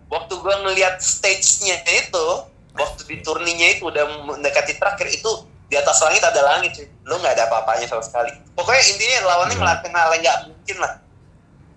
[0.07, 2.27] waktu gua ngelihat stage-nya itu,
[2.73, 5.27] waktu di turninya itu udah mendekati terakhir itu
[5.67, 6.87] di atas langit ada langit cuy.
[7.03, 8.31] Lu nggak ada apa-apanya sama sekali.
[8.55, 9.63] Pokoknya intinya lawannya Hmm.
[9.67, 10.93] ngelakuin hal yang nggak mungkin lah.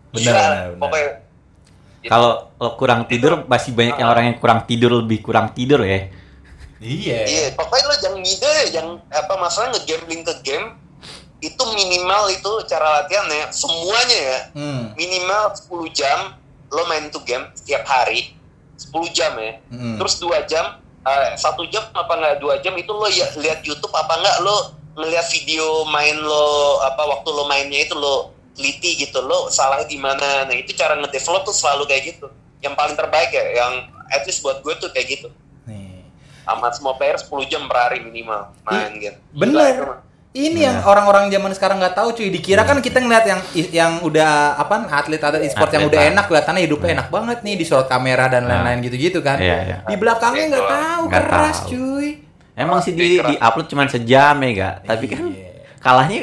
[0.10, 0.78] Benar, benar, benar.
[0.78, 1.10] Pokoknya
[2.00, 2.10] Gitu.
[2.10, 6.08] Kalau lo kurang tidur masih banyak yang orang yang kurang tidur lebih kurang tidur ya.
[6.80, 7.20] Iya.
[7.28, 10.68] Iya, pokoknya lo jangan ngide ya, jangan apa masalah ngegambling ke game
[11.40, 14.92] itu minimal itu cara latihannya semuanya ya Hmm.
[14.96, 16.36] minimal 10 jam
[16.68, 18.36] lo main tuh game setiap hari
[18.76, 19.96] 10 jam ya Hmm.
[19.96, 23.96] terus dua jam eh, satu jam apa nggak dua jam itu lo ya lihat YouTube
[23.96, 26.48] apa nggak lo ngeliat video main lo
[26.84, 30.94] apa waktu lo mainnya itu lo teliti gitu lo salah di mana nah itu cara
[30.94, 32.28] ngedevelop tuh selalu kayak gitu
[32.60, 33.74] yang paling terbaik ya yang
[34.08, 35.32] at least buat gue tuh kayak gitu
[35.64, 36.04] Nih.
[36.44, 39.16] sama semua player 10 jam per hari minimal main gitu.
[39.32, 39.80] Bener.
[39.80, 40.08] Gila.
[40.30, 42.30] Ini yang orang-orang zaman sekarang nggak tahu cuy.
[42.30, 43.42] Dikira kan kita ngeliat yang
[43.72, 47.86] yang udah apa atlet-atlet e-sport yang Atlet udah enak kelihatannya hidupnya enak banget nih disorot
[47.86, 48.62] kamera dan Nah.
[48.62, 49.38] lain-lain gitu-gitu kan.
[49.38, 49.78] Iya, iya.
[49.82, 50.76] Di belakangnya nggak Gitu.
[50.76, 51.70] tahu Nggak keras tahu.
[51.74, 52.10] cuy.
[52.54, 54.76] Emang sih di, di upload cuma sejam ya gak?
[54.86, 55.50] Tapi kan Iya.
[55.80, 56.20] kalahnya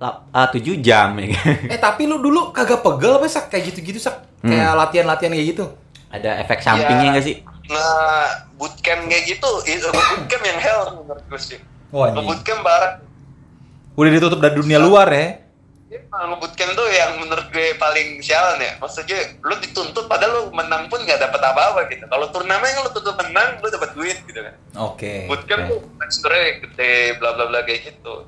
[0.00, 1.40] ah, 7 jam ya ga?
[1.68, 4.48] Eh tapi lu dulu kagak pegel apa sak kayak gitu-gitu sak Hmm.
[4.48, 5.64] kayak latihan-latihan kayak gitu.
[6.08, 7.12] Ada efek sampingnya Ya.
[7.12, 7.36] nggak sih?
[7.70, 11.60] Nah, bootcamp kayak gitu, itu bootcamp yang hell menurut gue sih.
[11.92, 12.08] Wah.
[12.10, 13.04] Bootcamp barat.
[13.94, 15.44] Udah ditutup dari dunia luar ya.
[15.92, 18.80] Ya, bootcamp tuh yang menurut gue paling sialan ya.
[18.80, 22.08] Maksudnya lu dituntut padahal lu menang pun nggak dapat apa-apa gitu.
[22.08, 24.54] Kalau turnamen kan lu tuntut menang, lu dapat duit gitu kan.
[24.80, 25.28] Oke.
[25.28, 25.70] Bootcamp Oke.
[25.70, 28.24] tuh sebenarnya gede bla bla bla kayak gitu.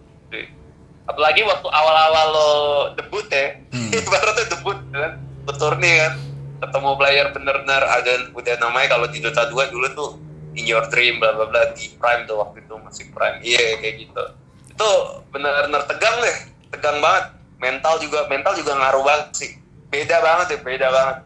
[1.02, 2.50] Apalagi waktu awal-awal lo
[2.94, 3.90] debut ya, Hmm.
[3.98, 5.12] ibaratnya debut kan,
[5.52, 6.12] turni kan,
[6.60, 10.10] ketemu player bener-bener ada udah namanya kalau di Dota 2 dulu tuh
[10.52, 13.94] in your dream bla bla bla di prime tuh waktu itu masih prime, iya kayak
[14.00, 14.24] gitu.
[14.68, 14.88] Itu
[15.28, 16.36] bener-bener tegang deh,
[16.70, 17.34] tegang banget.
[17.56, 19.50] Mental juga mental juga ngaruh banget sih.
[19.86, 21.16] Beda banget ya, beda banget.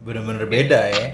[0.00, 1.06] Bener-bener beda ya.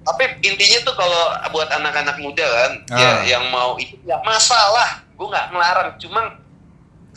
[0.00, 1.20] tapi intinya tuh kalau
[1.52, 3.16] buat anak-anak muda kan ya Ah.
[3.28, 6.24] yang mau itu ya masalah gue nggak ngelarang cuman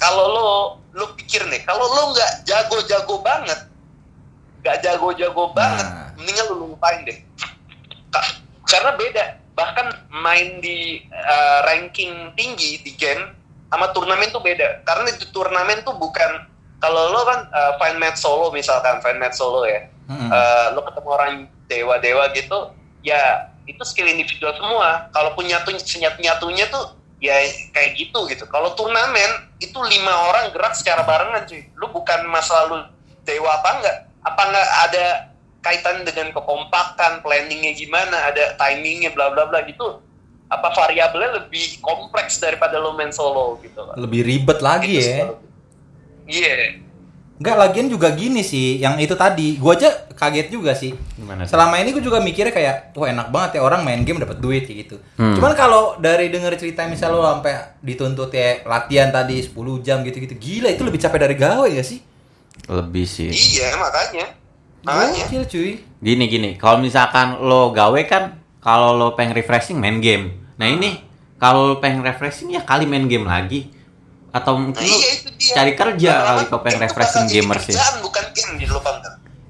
[0.02, 0.48] kalau lo
[0.92, 3.70] lo pikir nih kalau lo nggak jago-jago banget
[4.62, 6.10] nggak jago-jago banget Nah.
[6.18, 7.18] mendingan lo lupain deh
[8.10, 13.38] Ka- karena beda bahkan main di uh, ranking tinggi di game
[13.70, 18.18] sama turnamen tuh beda karena di turnamen tuh bukan kalau lo kan uh, find match
[18.18, 20.28] solo misalkan find match solo ya Mm-mm.
[20.28, 21.34] Eh, lo ketemu orang
[21.72, 25.08] dewa-dewa gitu, ya itu skill individual semua.
[25.16, 25.72] Kalau punya nyatu
[26.20, 27.38] nyatunya tuh ya
[27.72, 28.50] kayak gitu gitu.
[28.50, 31.62] Kalau turnamen itu lima orang gerak secara barengan cuy.
[31.78, 32.78] Lu bukan masalah lu
[33.24, 33.98] dewa apa enggak?
[34.26, 35.06] Apa enggak ada
[35.62, 40.02] kaitan dengan kekompakan, planningnya gimana, ada timingnya, bla bla bla gitu.
[40.50, 43.86] Apa variabelnya lebih kompleks daripada lo main solo gitu.
[43.96, 45.16] Lebih ribet lagi Itu ya.
[45.22, 45.36] selalu.
[46.28, 46.81] Iya.
[47.42, 50.94] Enggak, lagian juga gini sih, yang itu tadi, gua aja kaget juga sih.
[51.18, 51.50] Gimana?
[51.50, 54.70] Selama ini gue juga mikirnya kayak, wah enak banget ya orang main game dapat duit
[54.70, 55.02] kayak gitu.
[55.18, 55.34] Hmm.
[55.34, 60.38] Cuman kalau dari denger cerita misal lo sampai dituntut ya latihan tadi 10 jam gitu-gitu,
[60.38, 61.98] gila itu lebih capek dari gawe ya sih?
[62.70, 63.34] Lebih sih.
[63.34, 64.26] Iya, makanya.
[64.86, 65.26] Makanya.
[65.26, 65.72] Gokil cuy.
[65.98, 70.38] Gini gini, kalau misalkan lo gawe kan, kalau lo pengen refreshing main game.
[70.62, 71.02] Nah ini
[71.42, 73.81] kalau lo pengen refreshing ya kali main game lagi.
[74.32, 75.54] Atau mungkin Nah, lo iya itu dia.
[75.54, 77.68] cari kerja kali kalau pengen refreshing jadi gamers ya.
[77.70, 78.98] kerjaan, bukan game gitu Bang.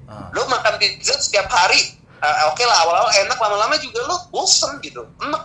[0.04, 0.26] Ah.
[0.30, 5.06] Lo makan pizza setiap hari, eh, oke lah awal-awal enak, lama-lama juga lo bosen gitu,
[5.18, 5.44] enak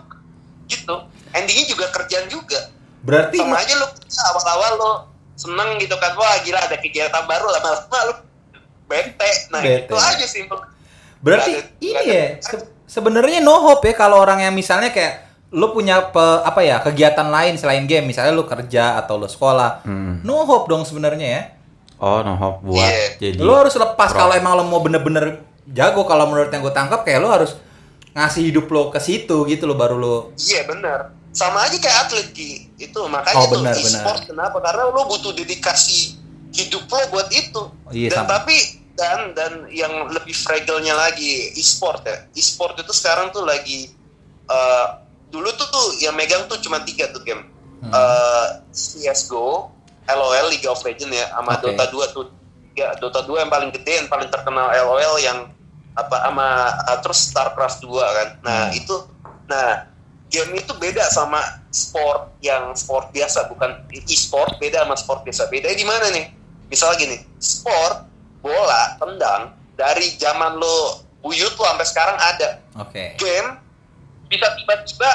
[0.66, 0.96] gitu.
[1.32, 2.74] Endingnya juga kerjaan juga.
[3.00, 3.88] Berarti Sama aja lo
[4.28, 4.92] awal-awal lo
[5.34, 8.14] seneng gitu kan, wah gila ada kegiatan baru lama-lama lo
[8.86, 9.32] bete.
[9.48, 9.86] Nah Bete.
[9.86, 10.58] itu aja simpel.
[11.18, 15.27] berarti ada- ini ada- ya se- sebenarnya no hope ya kalau orang yang misalnya kayak
[15.50, 19.82] lo punya pe- apa ya kegiatan lain selain game, misalnya lo kerja atau lo sekolah.
[19.82, 20.20] Hmm.
[20.22, 21.44] No hope dong sebenarnya ya.
[21.98, 23.18] Oh, no hope buat Iya.
[23.18, 23.40] jadi.
[23.40, 27.20] lo harus lepas kalau emang lo mau bener-bener jago kalau menurut yang gue tangkap kayak
[27.20, 27.58] lo harus
[28.14, 31.16] ngasih hidup lo ke situ gitu lo baru lo Iya benar.
[31.32, 32.70] Sama aja kayak atlet Ki.
[32.76, 34.58] Itu makanya Oh, tuh benar, e-sport kenapa?
[34.60, 36.18] Karena lo butuh dedikasi
[36.52, 37.62] hidup lo buat itu.
[37.62, 38.30] Oh, iya, dan sama.
[38.38, 38.56] tapi
[38.94, 42.18] dan dan yang lebih fragile-nya lagi e-sport ya.
[42.32, 43.90] E-sport itu sekarang tuh lagi
[44.46, 44.88] eh,
[45.28, 47.44] dulu tuh tuh yang megang tuh cuma tiga tuh game.
[47.84, 47.92] Hmm.
[47.94, 49.70] Eh, CS:GO,
[50.08, 51.70] LOL League of Legends ya, sama Oke.
[51.70, 52.26] Dota 2 tuh.
[52.78, 55.50] Ya, Dota 2 yang paling gede, yang paling terkenal LOL yang
[55.98, 56.48] apa sama
[56.86, 58.30] uh, terus StarCraft 2 kan.
[58.46, 58.78] Nah, Hmm.
[58.78, 58.96] itu
[59.48, 59.88] nah
[60.28, 61.40] game itu beda sama
[61.72, 65.50] sport yang sport biasa bukan e-sport beda sama sport biasa.
[65.50, 66.26] Bedanya di mana nih?
[66.68, 68.06] Misalnya gini, sport
[68.44, 72.50] bola, tendang dari zaman lo buyut lo sampai sekarang ada.
[72.78, 73.50] oke Game
[74.28, 75.10] bisa tiba-tiba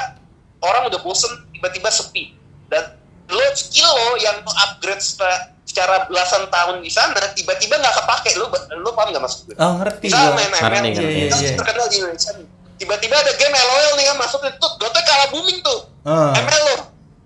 [0.63, 2.33] orang udah bosen tiba-tiba sepi
[2.71, 2.97] dan
[3.29, 8.35] lo skill lo yang lo upgrade secara, secara belasan tahun di sana tiba-tiba nggak kepake
[8.35, 9.55] lo lo paham nggak maksud gue?
[9.59, 10.37] Oh, ngerti Misalnya gua.
[10.37, 10.73] main Ngerti, ML, ngerti.
[10.73, 11.51] kan Iya, iya, iya.
[11.55, 12.47] terkenal di Indonesia nih.
[12.73, 15.79] Tiba-tiba ada game LOL nih kan masuk itu, Dota kalah booming tuh.
[16.03, 16.35] Ah.
[16.35, 16.77] ML lo.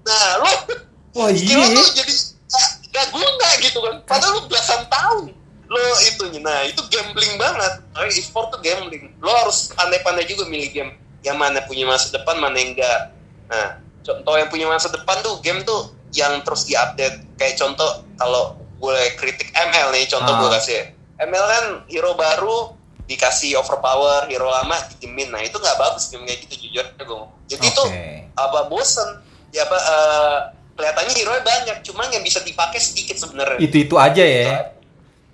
[0.05, 0.51] Nah, lo
[1.17, 1.77] Wah, skill lo iya.
[1.81, 2.13] tuh jadi
[2.45, 3.95] gak, gak guna gitu kan.
[4.05, 5.23] Padahal lo belasan tahun
[5.67, 6.39] lo itunya.
[6.39, 7.73] Nah, itu gambling banget.
[7.97, 9.11] Oh, e-sport tuh gambling.
[9.19, 12.99] Lo harus pandai-pandai juga milih game yang mana punya masa depan, mana yang enggak.
[13.47, 13.67] Nah,
[14.03, 17.23] contoh yang punya masa depan tuh game tuh yang terus diupdate.
[17.35, 18.43] Kayak contoh kalau
[18.77, 20.39] gue kritik ML nih, contoh Ah.
[20.45, 20.81] gue kasih.
[21.17, 22.77] ML kan hero baru
[23.07, 25.31] dikasih overpower, hero lama dijemin.
[25.31, 27.19] Nah, itu nggak bagus game kayak gitu jujur gue.
[27.47, 28.27] Jadi itu Oke.
[28.35, 30.37] apa bosen ya apa eh,
[30.75, 34.69] kelihatannya hero banyak cuma yang bisa dipakai sedikit sebenarnya Itu-itu aja ya.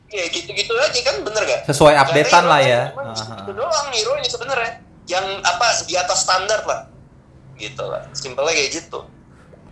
[0.07, 2.81] ya gitu-gitu aja kan bener gak Sesuai updatean lah ya.
[2.93, 3.41] Cuma Aha.
[3.41, 4.71] itu doang hero nya sebenarnya
[5.07, 6.87] yang apa di atas standar lah
[7.59, 9.03] gitu lah simpelnya kayak gitu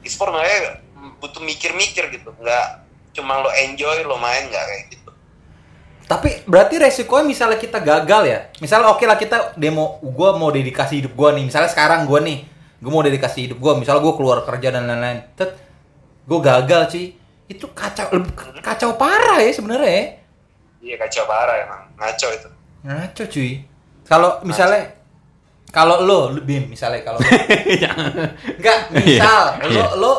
[0.03, 0.81] e-sport makanya
[1.21, 2.67] butuh mikir-mikir gitu nggak
[3.13, 5.11] cuma lo enjoy lo main nggak kayak gitu
[6.11, 8.39] Tapi berarti resikonya misalnya kita gagal ya.
[8.59, 11.47] Misalnya oke lah kita demo gua mau dedikasi hidup gua nih.
[11.47, 12.43] Misalnya sekarang gua nih,
[12.83, 13.79] gua mau dedikasi hidup gua.
[13.79, 15.23] Misalnya gua keluar kerja dan lain-lain.
[15.39, 15.55] Tet,
[16.27, 17.15] gua gagal sih.
[17.47, 18.11] Itu kacau
[18.59, 20.03] kacau parah ya sebenarnya ya.
[20.83, 22.49] iya kacau parah emang ngaco itu
[22.83, 23.51] Ngaco cuy.
[24.03, 24.91] Kalau misalnya
[25.71, 27.25] kalau lo, lu, Bim, misalnya kalau lo-
[28.59, 29.85] enggak, misal lo Iya.
[29.95, 30.13] lo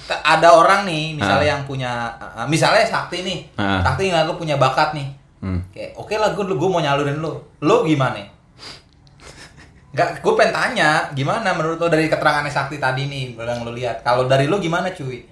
[0.00, 1.52] t- ada orang nih, misalnya Ah.
[1.52, 3.38] yang punya uh, misalnya Sakti nih.
[3.54, 3.78] Ah.
[3.80, 5.08] Sakti ngeliat lo punya bakat nih.
[5.38, 5.62] Hmm.
[5.70, 7.54] Kayak oke lah gue gue mau nyalurin lo.
[7.60, 8.18] Lo gimana?
[9.88, 14.02] Enggak, gue pengen tanya, gimana menurut lo dari keterangannya Sakti tadi nih, yang lo lihat.
[14.02, 15.24] Kalau dari lo gimana cuy?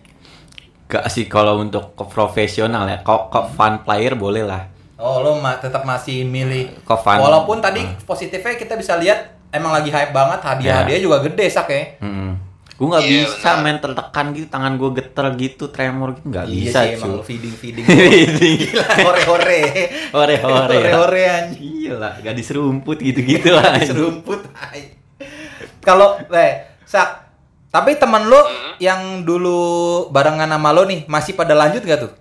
[0.87, 4.71] Gak sih kalau untuk ke profesional ya, kok kok fun player boleh lah.
[4.97, 6.73] Oh, lo ma- tetap masih milih.
[6.83, 7.19] Fun?
[7.19, 11.83] Walaupun tadi positifnya kita bisa lihat emang lagi hype banget, hadiah-hadiah juga gede sak ya.
[11.99, 12.37] Hmm.
[12.73, 16.53] Gue nggak Iya, bisa main tertekan gitu, tangan gue geter gitu, tremor gitu, nggak Iya
[16.53, 17.85] bisa sih, emang feeding feeding.
[17.89, 18.57] Feeding.
[18.63, 19.61] Gila, hore-hore.
[20.13, 20.77] Hore-hore.
[20.77, 21.57] Hore-hore anjing.
[21.59, 23.81] Iya lah, gadis rumput gitu-gitu lah.
[23.81, 24.45] Serumput.
[24.53, 24.93] hai.
[25.81, 26.53] Kalau eh
[26.85, 27.25] sak
[27.67, 28.77] tapi teman lo Hmm.
[28.79, 29.57] yang dulu
[30.09, 32.13] barengan sama lo nih masih pada lanjut gak tuh?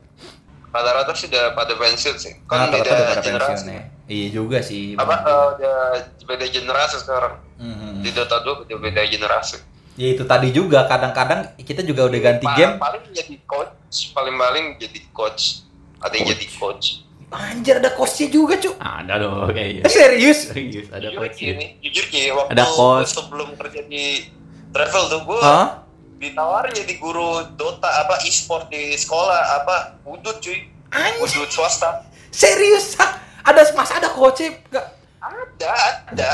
[0.71, 2.83] rata-rata sudah pada pensiun sih kan Rata-rata
[3.15, 3.83] beda generasi pensiun ya.
[4.05, 4.93] Iya juga sih.
[4.93, 5.77] apa eh, udah
[6.23, 8.01] beda generasi sekarang Mhm.
[8.01, 9.57] di Dota 2 udah beda generasi
[9.95, 12.75] Ya itu tadi juga kadang-kadang kita juga udah ganti Pa- game.
[12.77, 15.63] paling jadi coach paling paling jadi coach
[15.97, 18.69] ada yang jadi coach Anjir ada coachnya juga cu.
[18.77, 19.85] Ada dong kayak Eh, gitu.
[19.89, 20.39] serius?
[20.47, 23.09] Serius, ada jujur coach Ki, nih jujur Ki, waktu Ada coach.
[23.09, 24.29] sebelum kerja di
[24.69, 25.67] travel tuh gue Hah?
[26.15, 31.41] ditawarin jadi guru Dota apa e-sport di sekolah apa udut cuy Anjir.
[31.41, 32.93] udut swasta Serius?
[33.45, 34.57] Ada masa ada coachnya?
[34.67, 34.85] Gak.
[35.21, 35.71] ada
[36.09, 36.31] ada.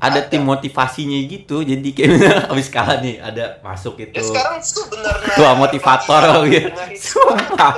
[0.00, 2.10] Ada tim motivasinya gitu, jadi kayak
[2.50, 4.16] habis kalah nih ada masuk itu.
[4.16, 6.70] ya sekarang tuh bener Tua motivator gitu.
[7.12, 7.74] Sumpah.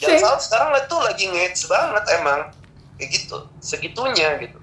[0.00, 2.40] Jangan salah sekarang itu lagi ngehits banget emang
[2.96, 4.56] kayak gitu segitunya gitu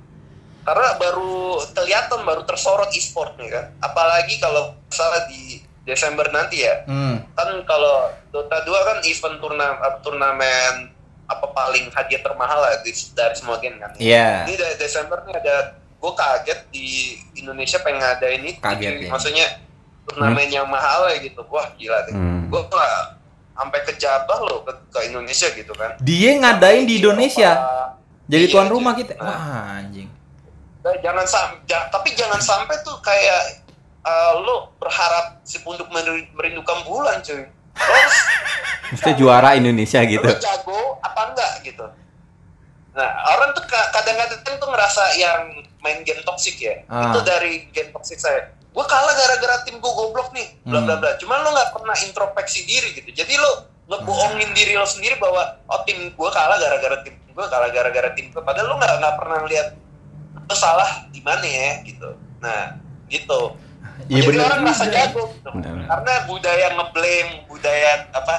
[0.61, 6.83] karena baru kelihatan baru tersorot e-sport nih kan apalagi kalau salah di Desember nanti ya
[6.85, 7.23] Hmm.
[7.33, 10.73] kan kalau Dota 2 kan event turnamen turnamen
[11.27, 14.47] apa paling hadiah termahal lah di, dari semua game kan Iya.
[14.47, 16.87] ini dari Desember nih ada gue kaget di
[17.35, 19.11] Indonesia pengen ngadain itu Kaget, Jadi, ya.
[19.11, 19.45] maksudnya
[20.03, 22.47] turnamen yang mahal ya gitu wah gila deh Hmm.
[22.47, 23.19] gue lah
[23.53, 27.51] sampai ke Jabah loh ke, ke Indonesia gitu kan Dia ngadain di Indonesia.
[27.51, 27.85] Eropa.
[28.27, 29.15] Jadi Iya, tuan rumah kita.
[29.15, 30.07] Nah, Wah, anjing.
[30.83, 33.63] Nah, jangan sampai tapi jangan sampai tuh kayak
[34.03, 37.43] uh, lo berharap si punduk meri- merindukan bulan cuy
[37.77, 38.17] harus
[38.87, 40.23] Mesti juara Indonesia gitu.
[40.23, 41.85] lo jago apa enggak gitu.
[42.93, 45.39] Nah orang tuh ka- kadang-kadang tuh ngerasa yang
[45.79, 46.81] main game toxic ya.
[46.87, 47.09] Ah.
[47.09, 48.47] itu dari game toxic saya.
[48.69, 51.01] Gue kalah gara-gara tim gue goblok nih bla bla Hmm.
[51.01, 51.11] bla.
[51.15, 53.09] Cuman lo nggak pernah introspeksi diri gitu.
[53.11, 53.51] Jadi lo
[53.87, 58.27] ngebohongin diri lo sendiri bahwa oh tim gue kalah gara-gara tim gue kalah gara-gara tim
[58.27, 59.67] gue padahal lo nggak nggak pernah lihat
[60.41, 62.09] lo salah di mana ya gitu.
[62.39, 63.51] Nah gitu
[64.03, 65.49] Iya jadi bener orang merasa jago gitu.
[65.51, 65.73] Bener.
[65.85, 68.35] karena budaya ngeblame budaya apa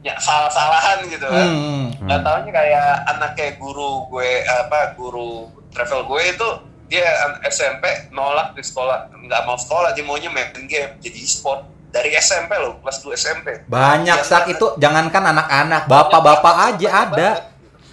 [0.00, 1.84] ya salah-salahan gitu kan Hmm.
[2.00, 5.30] nggak taunya kayak anak kayak guru gue apa guru
[5.68, 6.48] travel gue itu
[6.86, 7.06] dia
[7.44, 12.54] SMP nolak di sekolah nggak mau sekolah dia maunya main game jadi e-sport dari SMP
[12.54, 17.30] loh kelas 2 SMP Banyak mana- itu jangankan anak-anak, bapak-bapak aja ada.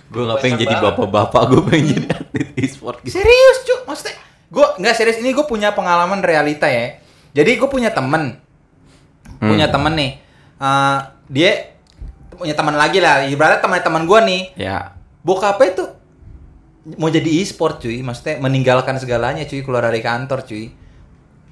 [0.07, 3.17] Gue nggak pengen jadi bapak-bapak, gue pengen jadi atlet e-sport gitu.
[3.17, 4.13] Serius cu, maksudnya
[4.47, 6.97] gue nggak serius ini gue punya pengalaman realita ya.
[7.31, 8.39] Jadi gue punya temen,
[9.37, 9.49] Hmm.
[9.53, 10.11] punya temen nih,
[10.57, 10.97] Eh,
[11.29, 11.51] dia
[12.33, 13.21] punya teman lagi lah.
[13.23, 15.89] Ibaratnya teman-teman gue nih, Ya, bokapnya tuh
[16.95, 20.71] mau jadi e-sport cuy, maksudnya meninggalkan segalanya cuy keluar dari kantor cuy.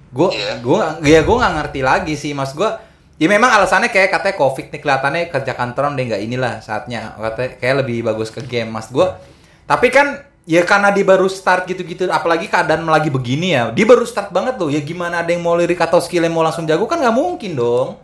[0.10, 0.58] Gue Iya.
[0.58, 2.68] gue ya gue nggak ngerti lagi sih, mas gue
[3.16, 7.50] Ya memang alasannya kayak katanya covid nih kelihatannya kerja kantoran deh nggak inilah saatnya katanya
[7.56, 9.16] kayak lebih bagus ke game mas gua.
[9.64, 13.70] Tapi kan ya karena dia baru start gitu-gitu apalagi keadaan lagi begini ya.
[13.70, 14.70] Dia baru start banget tuh.
[14.70, 17.98] Ya gimana ada yang mau lirik atau skillnya mau langsung jago kan nggak mungkin dong.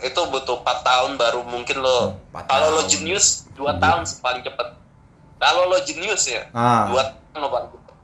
[0.00, 1.98] Itu butuh 4 tahun baru mungkin lo.
[2.10, 4.68] Hmm, empat kalau lo jenius 2 tahun paling cepet.
[5.36, 6.88] Kalau lo jenius ya Ah.
[6.88, 6.96] 2
[7.30, 7.94] tahun lo paling cepet.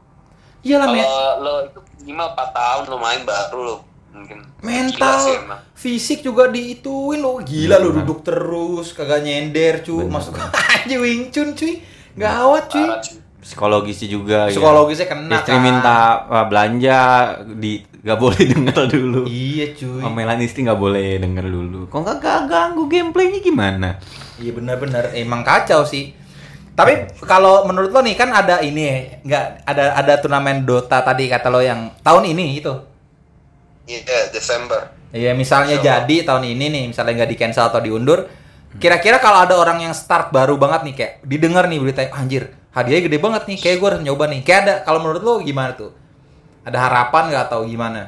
[0.60, 3.76] Iyalah kalau men- lo itu minimal 4 tahun lo main baru lo
[4.10, 4.38] mungkin.
[4.44, 5.36] Gila mental sih
[5.74, 7.40] fisik juga diituin lo.
[7.40, 8.04] Gila lo Bener.
[8.04, 10.12] duduk terus kagak nyender cuy Bener.
[10.12, 10.36] masuk
[10.76, 11.80] aja wing chun cuy.
[12.12, 12.84] Gawat cuy.
[12.84, 13.18] Parah, cuy.
[13.50, 14.54] Psikologisnya juga ya.
[14.54, 15.62] psikologisnya kena istri kan.
[15.66, 15.98] minta
[16.30, 16.98] uh, belanja
[17.58, 22.46] di nggak boleh denger dulu iya cuy omelan istri nggak boleh denger dulu kok nggak
[22.46, 23.90] ganggu gameplaynya gimana
[24.40, 26.16] Iya benar-benar emang kacau sih.
[26.72, 31.52] Tapi kalau menurut lo nih kan ada ini nggak ada ada turnamen Dota tadi kata
[31.52, 32.72] lo yang tahun ini itu.
[33.84, 36.08] iya Desember Iya misalnya Insya Allah.
[36.08, 38.32] jadi tahun ini nih misalnya nggak di cancel atau diundur.
[38.80, 43.02] Kira-kira kalau ada orang yang start baru banget nih kayak didengar nih berita anjir hadiahnya
[43.11, 44.40] gede banget nih kayak gue harus nyoba nih.
[44.46, 45.90] Kayak ada kalau menurut lo gimana tuh?
[46.66, 48.02] Ada harapan nggak atau gimana?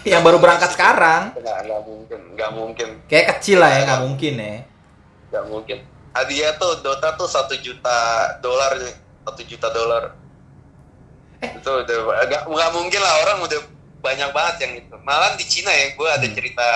[0.00, 4.56] yang baru berangkat sekarang nggak mungkin nggak mungkin kayak kecil lah ya nggak mungkin ya.
[5.28, 5.78] nggak mungkin
[6.16, 7.96] hadiah tuh Dota tuh satu juta
[8.40, 8.80] dolar
[9.28, 10.16] satu juta dolar
[11.40, 13.60] itu udah nggak nggak mungkin lah orang udah
[14.00, 16.36] banyak banget yang itu malah di Cina ya gue ada Hmm.
[16.36, 16.68] cerita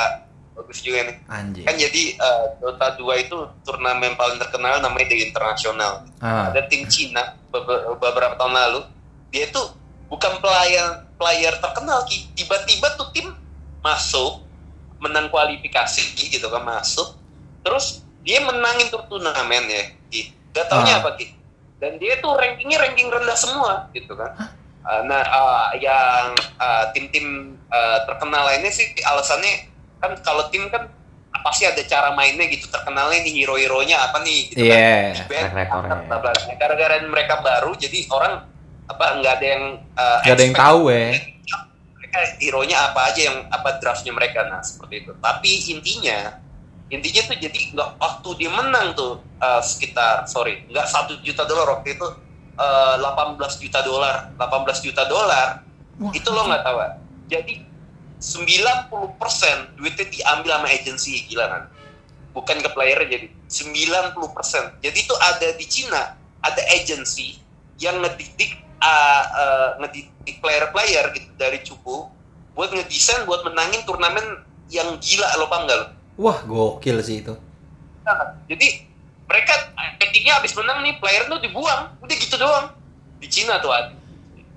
[0.54, 1.62] bagus juga nih Anjir.
[1.62, 6.48] kan jadi eh, Dota 2 itu turnamen paling terkenal namanya The International Ah.
[6.48, 7.62] ada tim Cina be-
[7.96, 8.80] beberapa tahun lalu
[9.28, 9.74] dia tuh
[10.06, 12.30] bukan player player terkenal Ki.
[12.32, 13.34] tiba-tiba tuh tim
[13.80, 14.40] masuk
[14.96, 17.18] menang kualifikasi gitu kan masuk
[17.60, 20.30] terus dia menangin tuh turnamen ya Ki.
[20.50, 21.00] gak taunya Ah.
[21.00, 21.34] apa Ki
[21.76, 24.32] dan dia tuh rankingnya ranking rendah semua gitu kan
[24.84, 27.24] Uh, nah uh, yang uh, tim-tim
[27.66, 29.72] uh, terkenal lainnya sih alasannya
[30.04, 30.86] kan kalau tim kan
[31.44, 35.24] pasti ada cara mainnya gitu terkenalnya nih hero-heronya apa nih gitu kan Iya.
[35.28, 35.52] band,
[36.08, 36.32] bla.
[36.56, 38.48] gara-gara mereka baru jadi orang
[38.88, 39.64] apa nggak ada yang
[39.96, 41.20] uh, Gak ada yang tahu ya.
[42.00, 46.40] mereka hero-nya apa aja yang apa draftnya mereka nah seperti itu tapi intinya
[46.88, 51.80] intinya tuh jadi nggak waktu dia menang tuh uh, sekitar sorry nggak satu juta dolar
[51.80, 52.08] waktu itu
[52.56, 55.48] uh, 18 juta dolar 18 juta dolar
[56.12, 56.92] itu lo nggak tahu ah.
[57.28, 57.52] jadi
[58.24, 61.62] 90% duitnya diambil sama agensi gila kan?
[62.32, 67.38] Bukan ke player jadi 90% jadi itu ada di Cina ada agensi
[67.78, 72.08] yang ngedidik uh, uh, ngedidik player-player gitu dari cupu
[72.54, 75.86] buat ngedesain buat menangin turnamen yang gila lo paham lo?
[76.14, 77.34] Wah, gokil sih itu.
[78.06, 78.86] Nah, jadi
[79.26, 81.90] mereka endingnya habis menang nih player tuh dibuang.
[81.98, 82.70] Udah gitu doang.
[83.18, 83.90] Di Cina tuh ada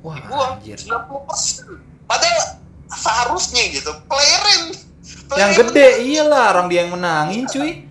[0.05, 0.61] Wah, dibuang.
[0.61, 0.77] anjir.
[0.77, 2.56] 90% padahal
[2.89, 4.63] seharusnya gitu player yang
[5.27, 7.83] player Yang gede iyalah orang dia yang menangin, cuy.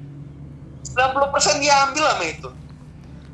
[0.96, 2.48] 90% diambil sama itu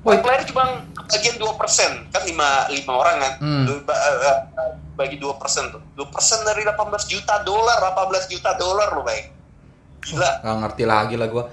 [0.03, 2.35] Wah, player cuma bagian 2% kan 5,
[2.75, 3.65] 5 orang kan Hmm.
[3.71, 4.39] Eh, eh,
[4.93, 6.75] bagi 2% tuh 2% dari 18
[7.07, 9.31] juta dolar 18 juta dolar lo baik
[10.03, 11.47] gila Gak ngerti lagi lah gua.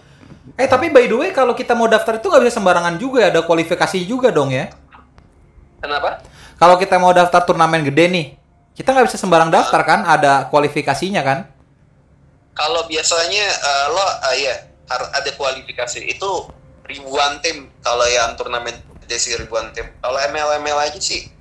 [0.57, 3.27] Eh tapi by the way kalau kita mau daftar itu nggak bisa sembarangan juga ya,
[3.29, 4.73] ada kualifikasi juga dong ya.
[5.77, 6.25] kenapa?
[6.57, 8.25] Kalau kita mau daftar turnamen gede nih,
[8.79, 11.39] kita nggak bisa sembarang daftar kan, ada kualifikasinya kan?
[12.51, 14.55] kalau biasanya eh, lo eh, ya
[14.87, 16.03] harus ada kualifikasi.
[16.05, 16.47] Itu
[16.83, 19.87] ribuan tim kalau yang turnamen gede sih ribuan tim.
[19.97, 21.31] Kalau ML ML aja sih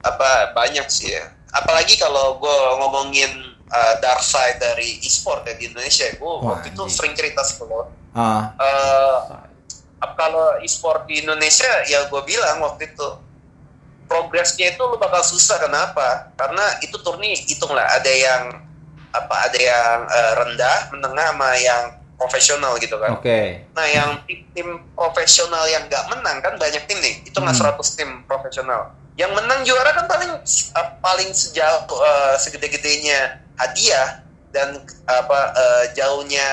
[0.00, 1.24] apa banyak sih ya.
[1.50, 3.32] Apalagi kalau gue ngomongin
[3.64, 7.88] eh, dark side dari e-sport ya di Indonesia gue waktu itu sering cerita sih kalau
[8.12, 8.52] Ah,
[10.00, 13.08] ap- kalau e-sport di Indonesia ya gue bilang waktu itu
[14.08, 15.60] progresnya itu lu bakal susah.
[15.60, 16.32] Kenapa?
[16.34, 17.86] Karena itu turni hitung lah.
[18.00, 18.42] Ada yang
[19.12, 21.82] apa ada yang eh, rendah menengah sama yang
[22.18, 23.14] profesional gitu kan.
[23.14, 23.62] Oke.
[23.78, 27.22] nah yang tim-tim profesional yang nggak menang kan banyak tim nih.
[27.28, 27.78] Itu nggak Hmm.
[27.78, 28.90] 100 tim profesional.
[29.14, 36.48] Yang menang juara kan paling eh, paling sejauh eh, segede-gedenya hadiah dan apa eh, jauhnya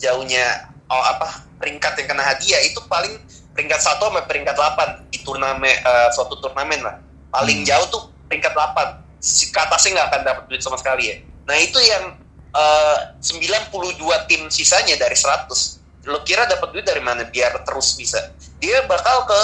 [0.00, 3.14] jauhnya oh, apa peringkat yang kena hadiah itu paling
[3.52, 6.96] peringkat satu sampai peringkat 8 di turnamen eh, suatu turnamen lah.
[7.32, 7.68] Paling Hmm.
[7.68, 11.16] jauh tuh peringkat 8 si atasnya nggak akan dapat duit sama sekali ya.
[11.46, 12.16] Nah itu yang
[12.52, 18.18] eh, 92 tim sisanya dari 100 lo kira dapat duit dari mana biar terus bisa?
[18.58, 19.40] Dia bakal ke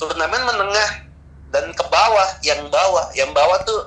[0.00, 1.04] turnamen menengah
[1.52, 3.12] dan ke bawah yang bawah.
[3.12, 3.80] Yang bawah tuh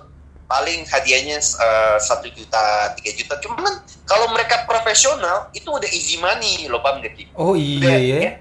[0.45, 3.33] paling hadiahnya eh, satu juta tiga juta.
[3.41, 3.73] Cuman
[4.05, 7.25] kalau mereka profesional itu udah easy money lo paham gak sih?
[7.39, 7.97] Oh iya.
[7.97, 8.37] ya.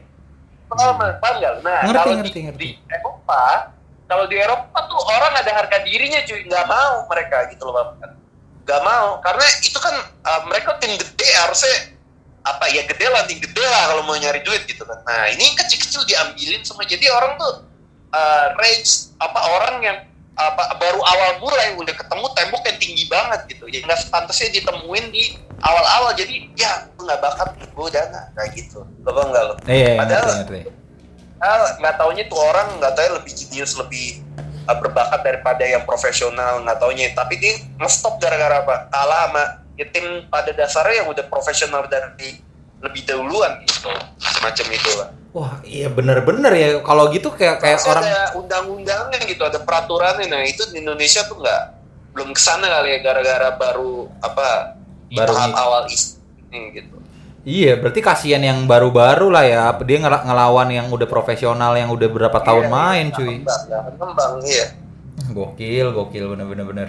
[0.71, 2.59] Paham paham nggak nah Ngerti, kalau ngerti, di, ngerti.
[2.62, 3.45] di Eropa
[4.07, 6.43] kalau di Eropa tuh orang ada harga dirinya cuy.
[6.43, 8.11] Nggak mau mereka gitu loh paham kan
[8.71, 11.99] gak mau karena itu kan uh, mereka tim gede harusnya
[12.47, 15.03] apa ya gede lah tim gede lah kalau mau nyari duit gitu kan.
[15.05, 16.87] Nah ini kecil-kecil diambilin semua.
[16.87, 17.66] Jadi orang tuh
[18.14, 19.99] uh, range apa orang yang
[20.39, 23.66] apa baru awal mulai udah ketemu tembok yang tinggi banget gitu.
[23.68, 28.80] Ya nggak sepantasnya ditemuin di awal-awal jadi ya gue nggak bakat gue nggak kayak gitu.
[29.04, 29.54] Lo tau nggak lo?
[29.68, 30.61] Iya, Padahal- ngerti, ngerti.
[31.40, 34.20] ah, nggak taunya tuh orang nggak tahu lebih jenius lebih
[34.68, 37.12] uh, berbakat daripada yang profesional nggak taunya.
[37.16, 38.88] Tapi dia nge-stop gara-gara apa?
[38.92, 39.44] Kalah sama
[39.76, 42.40] ya, tim pada dasarnya yang udah profesional dari
[42.80, 43.92] lebih dahuluan gitu.
[44.20, 46.68] Semacam itu lah Wah, iya bener-bener ya.
[46.82, 50.26] Kalau gitu kayak kayak Pasti orang ada undang-undangnya gitu ada peraturannya.
[50.26, 51.62] Nah itu di Indonesia tuh nggak
[52.11, 54.80] belum ke sana kali ya gara-gara baru apa
[55.11, 55.56] di Baru tahap nih.
[55.58, 56.96] awal ini gitu
[57.40, 59.72] Iya, berarti kasihan yang baru-baru lah ya.
[59.80, 63.34] Dia ngel- ngelawan yang udah profesional, yang udah berapa tahun Iya, main, nggak cuy.
[63.40, 63.62] kembang,
[63.96, 64.66] kembang iya
[65.32, 66.88] Gokil, gokil, bener-bener bener.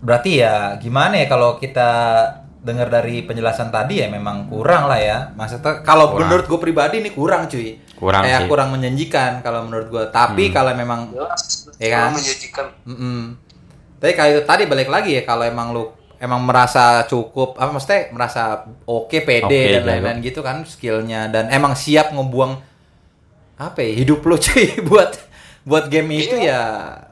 [0.00, 1.88] Berarti ya gimana ya kalau kita
[2.60, 5.18] dengar dari penjelasan tadi ya memang kurang lah ya.
[5.32, 6.26] Maksudnya kalau Kurang.
[6.26, 7.78] menurut gue pribadi ini kurang cuy.
[7.94, 8.48] Kurang Kayak sih.
[8.48, 10.04] kurang menjanjikan kalau menurut gue.
[10.08, 10.54] Tapi Hmm.
[10.54, 12.10] kalau memang jelas Iya kan?
[12.16, 13.20] menjanjikan Mm-mm.
[13.94, 18.00] Tapi kayak itu tadi balik lagi ya kalau emang lu emang merasa cukup apa maksudnya
[18.10, 18.42] merasa
[18.84, 22.60] oke pede Oke, dan lain-lain gitu kan skillnya dan emang siap ngebuang
[23.56, 25.16] apa ya hidup lu cuy buat
[25.62, 26.44] buat game itu Iya.
[26.46, 26.62] ya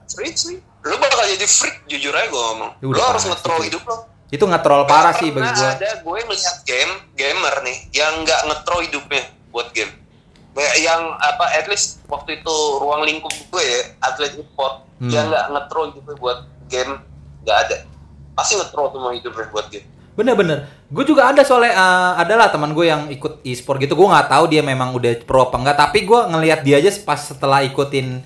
[0.07, 0.61] Sweet sweet.
[0.81, 2.71] Lu bakal jadi freak jujur aja gue ngomong.
[2.75, 3.33] Ya Lu udah harus sih.
[3.67, 3.97] hidup lo.
[4.29, 5.73] itu nge-troll parah sih bagi Karena gua.
[5.75, 9.93] ada gue ngeliat game gamer nih yang nggak nge-troll hidupnya buat game.
[10.77, 15.09] Yang apa at least waktu itu ruang lingkup gue ya atlet e-sport Hmm.
[15.09, 16.93] yang nggak nge-troll hidupnya buat game
[17.43, 17.77] nggak ada.
[18.39, 19.83] Pasti nge-troll semua hidupnya buat game.
[20.15, 20.71] Bener-bener.
[20.91, 23.99] Gue juga ada soalnya eh, adalah teman gue yang ikut e-sport gitu.
[23.99, 25.77] Gue nggak tahu dia memang udah pro apa enggak.
[25.79, 28.23] Tapi gue ngelihat dia aja pas setelah ikutin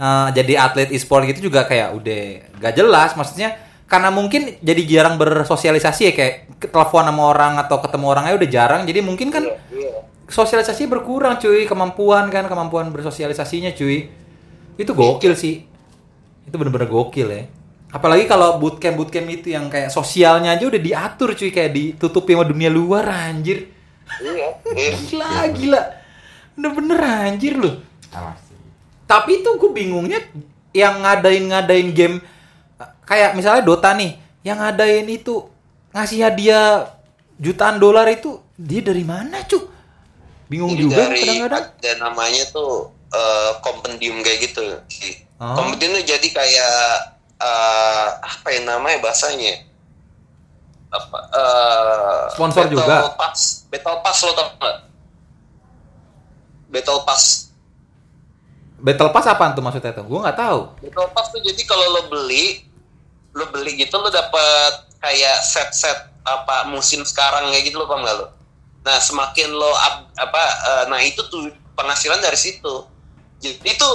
[0.00, 2.22] eh, jadi atlet e-sport gitu juga kayak udah
[2.60, 3.12] gak jelas.
[3.12, 6.34] Maksudnya karena mungkin jadi jarang bersosialisasi ya kayak
[6.72, 8.80] telepon sama orang atau ketemu orangnya udah jarang.
[8.88, 9.92] Jadi mungkin kan Iya, iya.
[10.32, 14.08] sosialisasi berkurang cuy kemampuan kan kemampuan bersosialisasinya cuy
[14.80, 15.68] itu gokil sih
[16.48, 17.44] itu bener-bener gokil ya
[17.92, 21.52] apalagi kalau bootcamp bootcamp itu yang kayak sosialnya aja udah diatur cuy.
[21.52, 23.68] Kayak ditutupi sama dunia luar anjir.
[24.18, 24.58] Iya,
[25.08, 25.82] gila gila.
[26.56, 27.78] Bener-bener anjir loh.
[29.06, 30.20] Tapi itu gue bingungnya
[30.72, 32.16] yang ngadain ngadain game
[33.04, 35.44] kayak misalnya Dota nih yang ngadain itu
[35.92, 36.96] ngasih hadiah
[37.36, 39.68] jutaan dolar itu dia dari mana cu?
[40.48, 41.64] Bingung Ini juga kadang-kadang.
[41.76, 45.24] ada namanya tuh eh, kompendium kayak gitu sih.
[45.36, 45.56] Oh.
[45.60, 46.76] Kompendium tuh jadi kayak
[47.42, 49.66] eh, apa ya namanya bahasanya?
[50.92, 51.18] Apa?
[51.32, 52.96] eh, Sponsor Battle juga?
[53.18, 54.76] Pass, Battle Pass lo tau nggak?
[56.72, 57.24] Battle Pass.
[58.82, 60.04] Battle Pass apaan tuh maksudnya tuh?
[60.06, 60.60] Gue nggak tahu.
[60.80, 62.66] Battle Pass tuh jadi kalau lo beli,
[63.34, 68.16] lo beli gitu lo dapet kayak set-set apa musim sekarang kayak gitu lo paham nggak
[68.18, 68.26] lo?
[68.82, 72.86] Nah semakin lo up- apa, eh, nah itu tuh penghasilan dari situ.
[73.42, 73.88] Jadi itu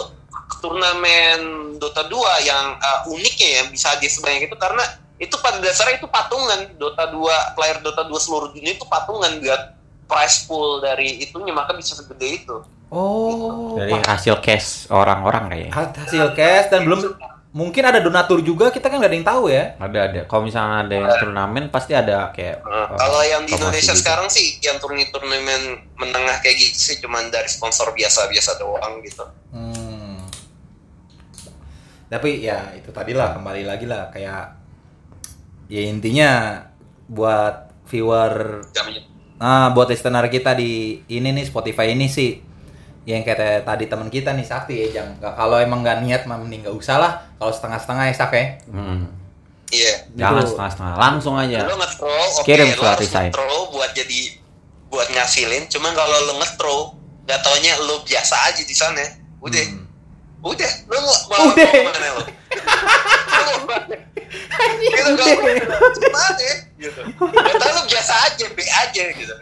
[0.59, 1.39] turnamen
[1.77, 4.83] Dota 2 yang eh, uniknya ya bisa dia sebanyak itu karena
[5.17, 9.61] itu pada dasarnya itu patungan Dota 2 player Dota 2 seluruh dunia itu patungan buat
[10.07, 12.57] prize pool dari itunya maka bisa segede itu.
[12.87, 13.75] Oh.
[13.75, 15.73] Dari hasil cash orang-orang kayaknya.
[15.75, 17.19] ha- hasil cash dan belum
[17.51, 19.75] mungkin ada donatur juga kita kan nggak ada yang tahu ya.
[19.75, 20.19] Ada ada.
[20.23, 23.99] Kalau misalnya ada yang turnamen pasti ada kayak Nah, kalau yang di Indonesia gitu.
[23.99, 25.61] sekarang sih yang turnamen-turnamen
[25.99, 29.25] menengah kayak gitu sih cuman dari sponsor biasa-biasa doang gitu.
[29.51, 29.66] Hmm.
[32.07, 34.55] Tapi ya itu tadi lah kembali lagi lah kayak
[35.67, 36.63] ya intinya
[37.05, 38.63] buat viewer.
[39.37, 42.41] Nah, buat listener kita di ini nih Spotify ini sih
[43.03, 45.15] yang kayak tadi teman kita nih Sakti ya, jang.
[45.15, 47.11] Nggak- Kalau emang nggak niat mah mending nggak usah lah.
[47.35, 48.45] Kalau setengah-setengah ya Sak ya.
[48.67, 49.07] Hmm.
[49.67, 49.93] Iya.
[50.17, 51.59] Jangan setengah-setengah, langsung aja.
[51.61, 52.07] Lo nge-throw,
[52.39, 54.19] oke, Kirim lo surat harus nge-throw buat jadi
[54.87, 55.63] buat ngasilin.
[55.67, 56.79] Cuman kalau lo nge-throw,
[57.23, 59.03] nggak taunya lo biasa aja di sana.
[59.39, 59.83] Udah, Hmm.
[60.41, 60.71] udah.
[61.45, 61.71] Udah.
[64.77, 65.35] Gitu kan?
[65.97, 66.49] Gimana?
[66.77, 67.01] Gitu.
[67.17, 69.33] Nggak tahu lo biasa aja, B aja gitu.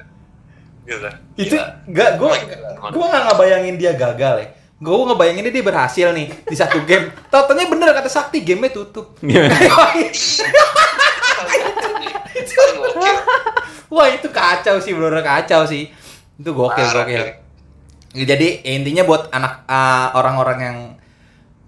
[0.86, 1.10] Gitu.
[1.36, 1.66] Itu Gila.
[1.89, 2.70] nggak gue Gila.
[2.93, 4.48] gue nggak ngebayangin dia gagal ya.
[4.76, 7.10] Gue ngebayanginnya dia berhasil nih di satu game.
[7.32, 9.16] Tautannya bener kata Sakti gamenya tutup.
[9.24, 10.12] Gokil.
[13.96, 15.89] Wah itu kacau sih bener kacau sih.
[16.36, 17.24] Itu gokil gokil.
[18.16, 20.78] Jadi intinya buat anak ah, orang-orang yang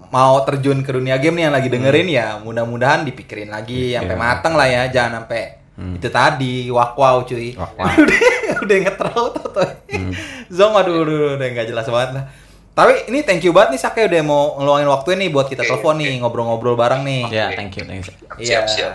[0.07, 4.01] mau terjun ke dunia game nih yang lagi dengerin ya mudah-mudahan dipikirin lagi Iya.
[4.01, 5.43] sampai mateng lah ya jangan sampai
[5.77, 5.93] Hmm.
[5.93, 7.85] itu tadi wak wow cuy Wak wow.
[8.01, 8.19] udah
[8.65, 10.09] udah ngetrol tuh tuh Hmm.
[10.49, 12.25] zong aduh, aduh, aduh, udah nggak jelas banget lah
[12.73, 15.69] Tapi ini thank you banget nih Sake udah mau ngeluangin waktu ini buat kita Oke,
[15.71, 15.99] telepon oke.
[15.99, 17.21] nih ngobrol-ngobrol bareng nih.
[17.27, 18.13] Ya, thank you, thank you.
[18.37, 18.65] Iya.
[18.65, 18.93] Siap.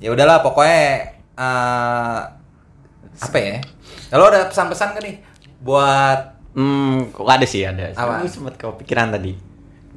[0.00, 0.80] Ya udahlah pokoknya
[1.34, 2.18] eh
[3.18, 3.60] apa ya?
[4.08, 5.16] Kalau ada pesan-pesan kan nih
[5.60, 6.20] buat
[6.52, 7.92] Hmm, kok ada sih ada.
[7.92, 8.18] Apa?
[8.18, 9.36] Aku sempat kepikiran tadi.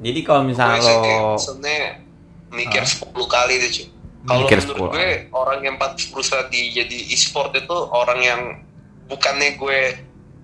[0.02, 2.02] Jadi kalau misalnya lo maksudnya
[2.50, 3.86] mikir 10 kali deh cuy.
[4.22, 8.40] Kalau Mikir menurut 10 gue orang yang patut berusaha di jadi e-sport itu orang yang
[9.10, 9.78] bukannya gue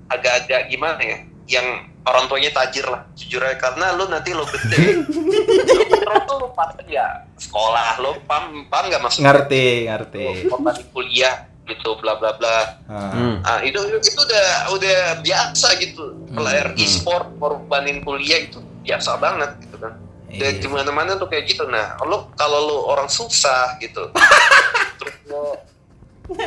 [0.09, 1.67] agak-agak gimana ya, yang
[2.03, 6.91] orang tuanya tajir lah jujur aja karena lu nanti lo gede lu kontrol tuh pasti
[6.91, 10.49] ya sekolah lo pam pam nggak masuk ngerti, ngerti.
[10.49, 13.13] lo di kuliah gitu bla bla bla Ah.
[13.13, 13.37] Hmm.
[13.45, 16.17] Ah, itu itu udah udah biasa gitu.
[16.33, 16.81] Player Hmm.
[16.81, 18.57] e-sport korbanin kuliah itu
[18.89, 19.93] biasa banget gitu kan.
[20.29, 21.65] Dan di mana-mana tuh kayak gitu.
[21.69, 24.13] Nah, lo kalau lo orang susah gitu,
[25.01, 25.57] terus lo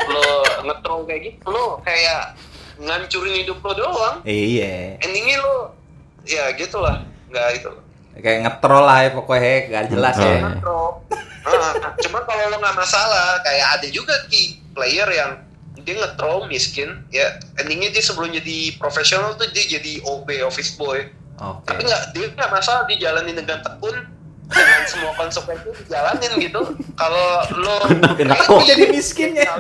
[0.10, 0.26] lo
[0.66, 2.38] ngetrol kayak gitu, lo kayak
[2.82, 4.18] ngancurin hidup lo doang.
[4.26, 5.02] Iya.
[5.02, 5.74] Endingnya lo
[6.26, 7.72] ya gitulah, nggak itu.
[8.22, 10.40] Kayak ngetrol lah ya pokoknya gak jelas Oh, ya.
[10.46, 10.90] Ngetrol.
[12.06, 15.42] Cuma kalau lo nggak masalah, kayak ada juga ki player yang
[15.82, 21.10] dia ngetrol miskin, ya endingnya dia sebelum jadi profesional tuh dia jadi OB office boy.
[21.42, 21.66] Oke.
[21.74, 23.98] Tapi nggak dia nggak masalah dijalanin dengan tekun
[24.52, 26.62] dengan semua konsekuensi dijalanin gitu.
[26.94, 27.28] Kalau
[27.58, 28.62] lo kok.
[28.62, 29.58] lo Jadi miskin ya.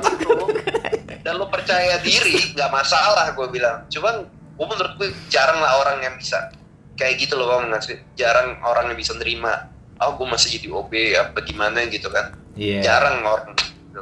[1.25, 3.89] dan lo percaya diri, nggak masalah gue bilang.
[3.89, 6.53] Cuman gue menurut gue jarang lah orang yang bisa
[6.99, 7.97] kayak gitu loh bang ngasih.
[8.13, 9.73] Jarang orang yang bisa nerima.
[10.01, 12.37] Oh gue masih jadi OB apa gimana gitu kan.
[12.53, 12.85] Iya.
[12.85, 13.57] Jarang orang.
[13.57, 14.01] Gitu.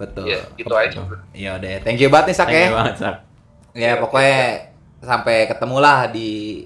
[0.00, 0.24] Betul.
[0.24, 0.98] Ya gitu aja.
[1.36, 2.64] Iya udah, thank you banget nih Sak Thank ya.
[2.68, 3.16] you banget, Sak.
[3.76, 4.40] Ya pokoknya
[5.00, 6.64] sampai ketemu lah di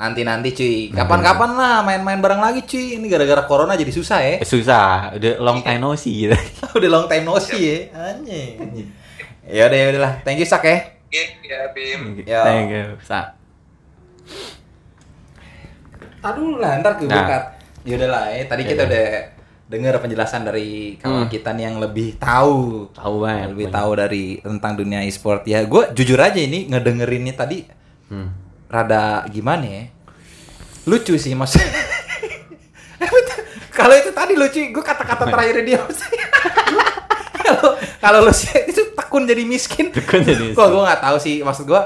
[0.00, 0.76] nanti-nanti cuy.
[0.88, 2.96] Kapan-kapan lah main-main bareng lagi cuy.
[2.96, 4.34] Ini gara-gara corona jadi susah ya.
[4.36, 6.36] Eh, Susah, udah long time no see gitu.
[6.76, 7.78] Udah long time no see ya.
[8.08, 8.88] Anjing.
[9.44, 10.12] Ya udah ya udahlah.
[10.22, 10.96] Thank you Sak ya.
[11.04, 12.00] Oke ya Bim.
[12.22, 12.40] Ya.
[12.40, 13.36] Thank you, Sak.
[16.20, 17.16] Aduh lah, ntar gue Nah.
[17.18, 17.38] buka.
[17.82, 18.44] Ya udahlah ya.
[18.46, 19.06] Tadi kita Ya udah
[19.66, 21.30] dengar penjelasan dari kawan Hmm.
[21.30, 23.54] kita nih yang lebih tahu Tahu banget.
[23.54, 27.62] lebih tahu dari tentang dunia e-sport ya gue jujur aja ini ngedengerinnya tadi
[28.06, 28.34] Hmm.
[28.70, 29.84] Rada gimana ya?
[30.86, 31.58] Lucu sih mas
[33.80, 36.26] kalau itu tadi lucu gue kata-kata terakhir dia maksudnya.
[37.40, 39.88] kalau kalau lu sih itu tekun jadi miskin.
[39.90, 41.82] Tekun jadi kok gue nggak tahu sih maksud gue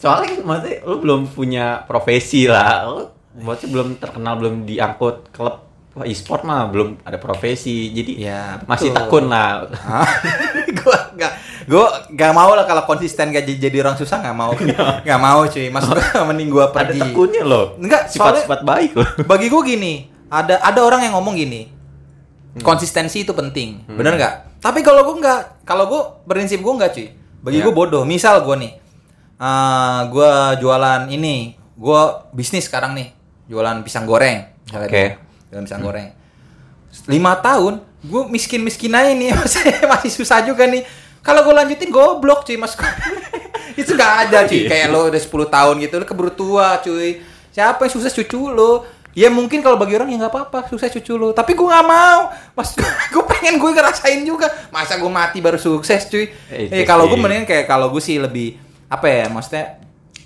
[0.00, 2.88] Soalnya maksudnya lu belum punya profesi lah.
[2.88, 5.68] Lu maksudnya belum terkenal, belum diangkut klub
[6.08, 7.92] e-sport mah belum ada profesi.
[7.92, 9.68] Jadi Ya, masih tekun lah.
[10.80, 11.32] gue nggak
[11.70, 14.50] gue nggak mau lah kalau konsisten gak jadi, jadi orang susah nggak mau.
[15.00, 15.70] Nggak mau cuy.
[15.70, 16.98] Maksud gue mending gue Ada pergi.
[16.98, 17.78] tekunnya loh.
[17.78, 19.06] Enggak, soalnya- sifat-sifat baik loh.
[19.30, 19.94] bagi gue gini
[20.26, 21.70] ada ada orang yang ngomong gini
[22.58, 23.86] konsistensi itu penting.
[23.86, 24.58] Bener nggak?
[24.58, 27.06] Tapi kalau gue nggak kalau gue prinsip gue nggak cuy.
[27.40, 27.64] Bagi Ya.
[27.64, 28.02] gue bodoh.
[28.02, 28.72] Misal gue nih
[29.38, 31.36] eh gue jualan ini
[31.72, 32.00] gue
[32.30, 33.08] bisnis sekarang nih
[33.46, 34.84] jualan pisang goreng Oke.
[34.92, 35.10] nih,
[35.48, 36.08] jualan pisang goreng.
[37.06, 39.32] Lima tahun gue miskin miskin aja nih
[39.92, 40.84] masih susah juga nih
[41.20, 42.74] kalau gue lanjutin goblok cuy mas
[43.80, 44.66] itu nggak ada cuy.
[44.66, 47.20] Kayak lo udah 10 tahun gitu lo keburu tua cuy.
[47.50, 48.86] Siapa yang sukses cucu lo?
[49.10, 51.32] Ya mungkin kalau bagi orang ya nggak apa-apa sukses cucu lo.
[51.32, 52.30] Tapi gue nggak mau.
[52.54, 52.72] Mas
[53.12, 54.48] gue pengen gue ngerasain juga.
[54.70, 56.30] Masa gue mati baru sukses cuy?
[56.48, 58.56] Eh, eh kalau gue mendingan kayak kalau gue sih lebih
[58.86, 59.78] apa ya maksudnya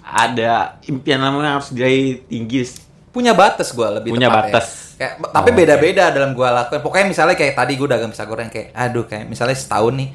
[0.04, 2.68] Ada impian lama yang harus diraih tinggi.
[3.08, 4.52] punya batas gue lebih Punya tepatnya.
[4.52, 4.66] batas.
[4.94, 6.82] Kayak, tapi Oh, beda-beda dalam gue lakuin.
[6.82, 10.08] Pokoknya misalnya kayak tadi gue dagang pisang goreng kayak, aduh kayak misalnya setahun nih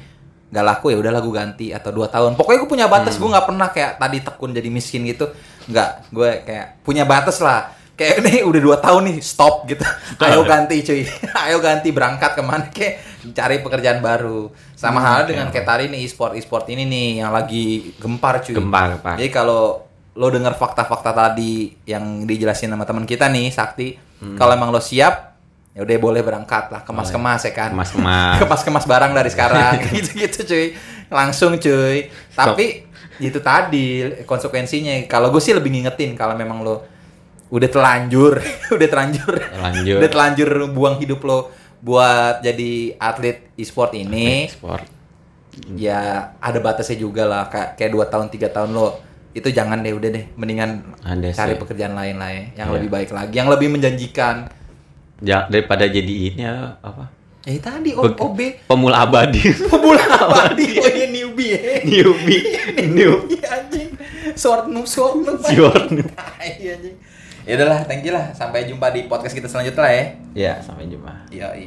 [0.50, 2.34] nggak laku ya udahlah gue ganti atau dua tahun.
[2.34, 3.14] Pokoknya gue punya batas.
[3.14, 3.22] Hmm.
[3.22, 5.30] Gue nggak pernah kayak tadi tekun jadi miskin gitu.
[5.66, 7.70] Nggak, gue kayak punya batas lah.
[7.94, 9.84] Kayak ini udah dua tahun nih stop gitu.
[10.18, 11.04] Ayo ganti cuy.
[11.46, 12.94] Ayo ganti berangkat ke mana kayak
[13.30, 14.48] cari pekerjaan baru.
[14.72, 18.40] Sama Hmm, halnya oke, dengan kayak tadi nih e-sport e-sport ini nih yang lagi gempar
[18.40, 18.56] cuy.
[18.56, 19.14] Gempar, gempar.
[19.20, 24.36] Jadi kalau lo dengar fakta-fakta tadi yang dijelasin sama teman kita nih Sakti, Hmm.
[24.36, 25.29] kalau emang lo siap,
[25.70, 27.70] ya udah boleh berangkat lah kemas-kemas ya kan.
[27.70, 28.36] Kemas-kemas.
[28.42, 30.66] Kemas-kemas barang dari sekarang gitu-gitu cuy.
[31.08, 32.10] Langsung cuy.
[32.30, 32.86] Tapi
[33.18, 33.86] itu tadi
[34.24, 34.98] konsekuensinya.
[35.06, 36.82] Kalau gue sih lebih ngingetin kalau memang lo
[37.48, 38.38] udah telanjur,
[38.76, 39.34] udah telanjur.
[39.36, 39.96] Telanjur.
[39.98, 41.50] udah telanjur buang hidup lo
[41.80, 44.84] buat jadi atlet e-sport ini Sport.
[45.74, 45.98] ya
[46.36, 49.00] ada batasnya juga lah kayak kayak dua tahun tiga tahun lo
[49.32, 52.74] itu jangan deh udah deh mendingan Ada cari pekerjaan lain lah ya yang Iya.
[52.76, 54.52] lebih baik lagi yang lebih menjanjikan
[55.20, 57.12] Ja, daripada jadi ini ya, apa?
[57.40, 59.40] eh tadi o- OB Pemula abadi.
[59.72, 62.40] pemula abadi oh iya newbie ya Newbie.
[62.84, 63.36] Newbie.
[63.36, 63.88] Iya, anjing
[64.34, 66.04] short noob short noob Short noob.
[66.36, 66.96] iya anjing
[67.40, 70.86] ya udahlah thank you lah sampai jumpa di podcast kita selanjutnya lah ya Ya, sampai
[70.86, 71.10] jumpa.
[71.28, 71.58] Yoi.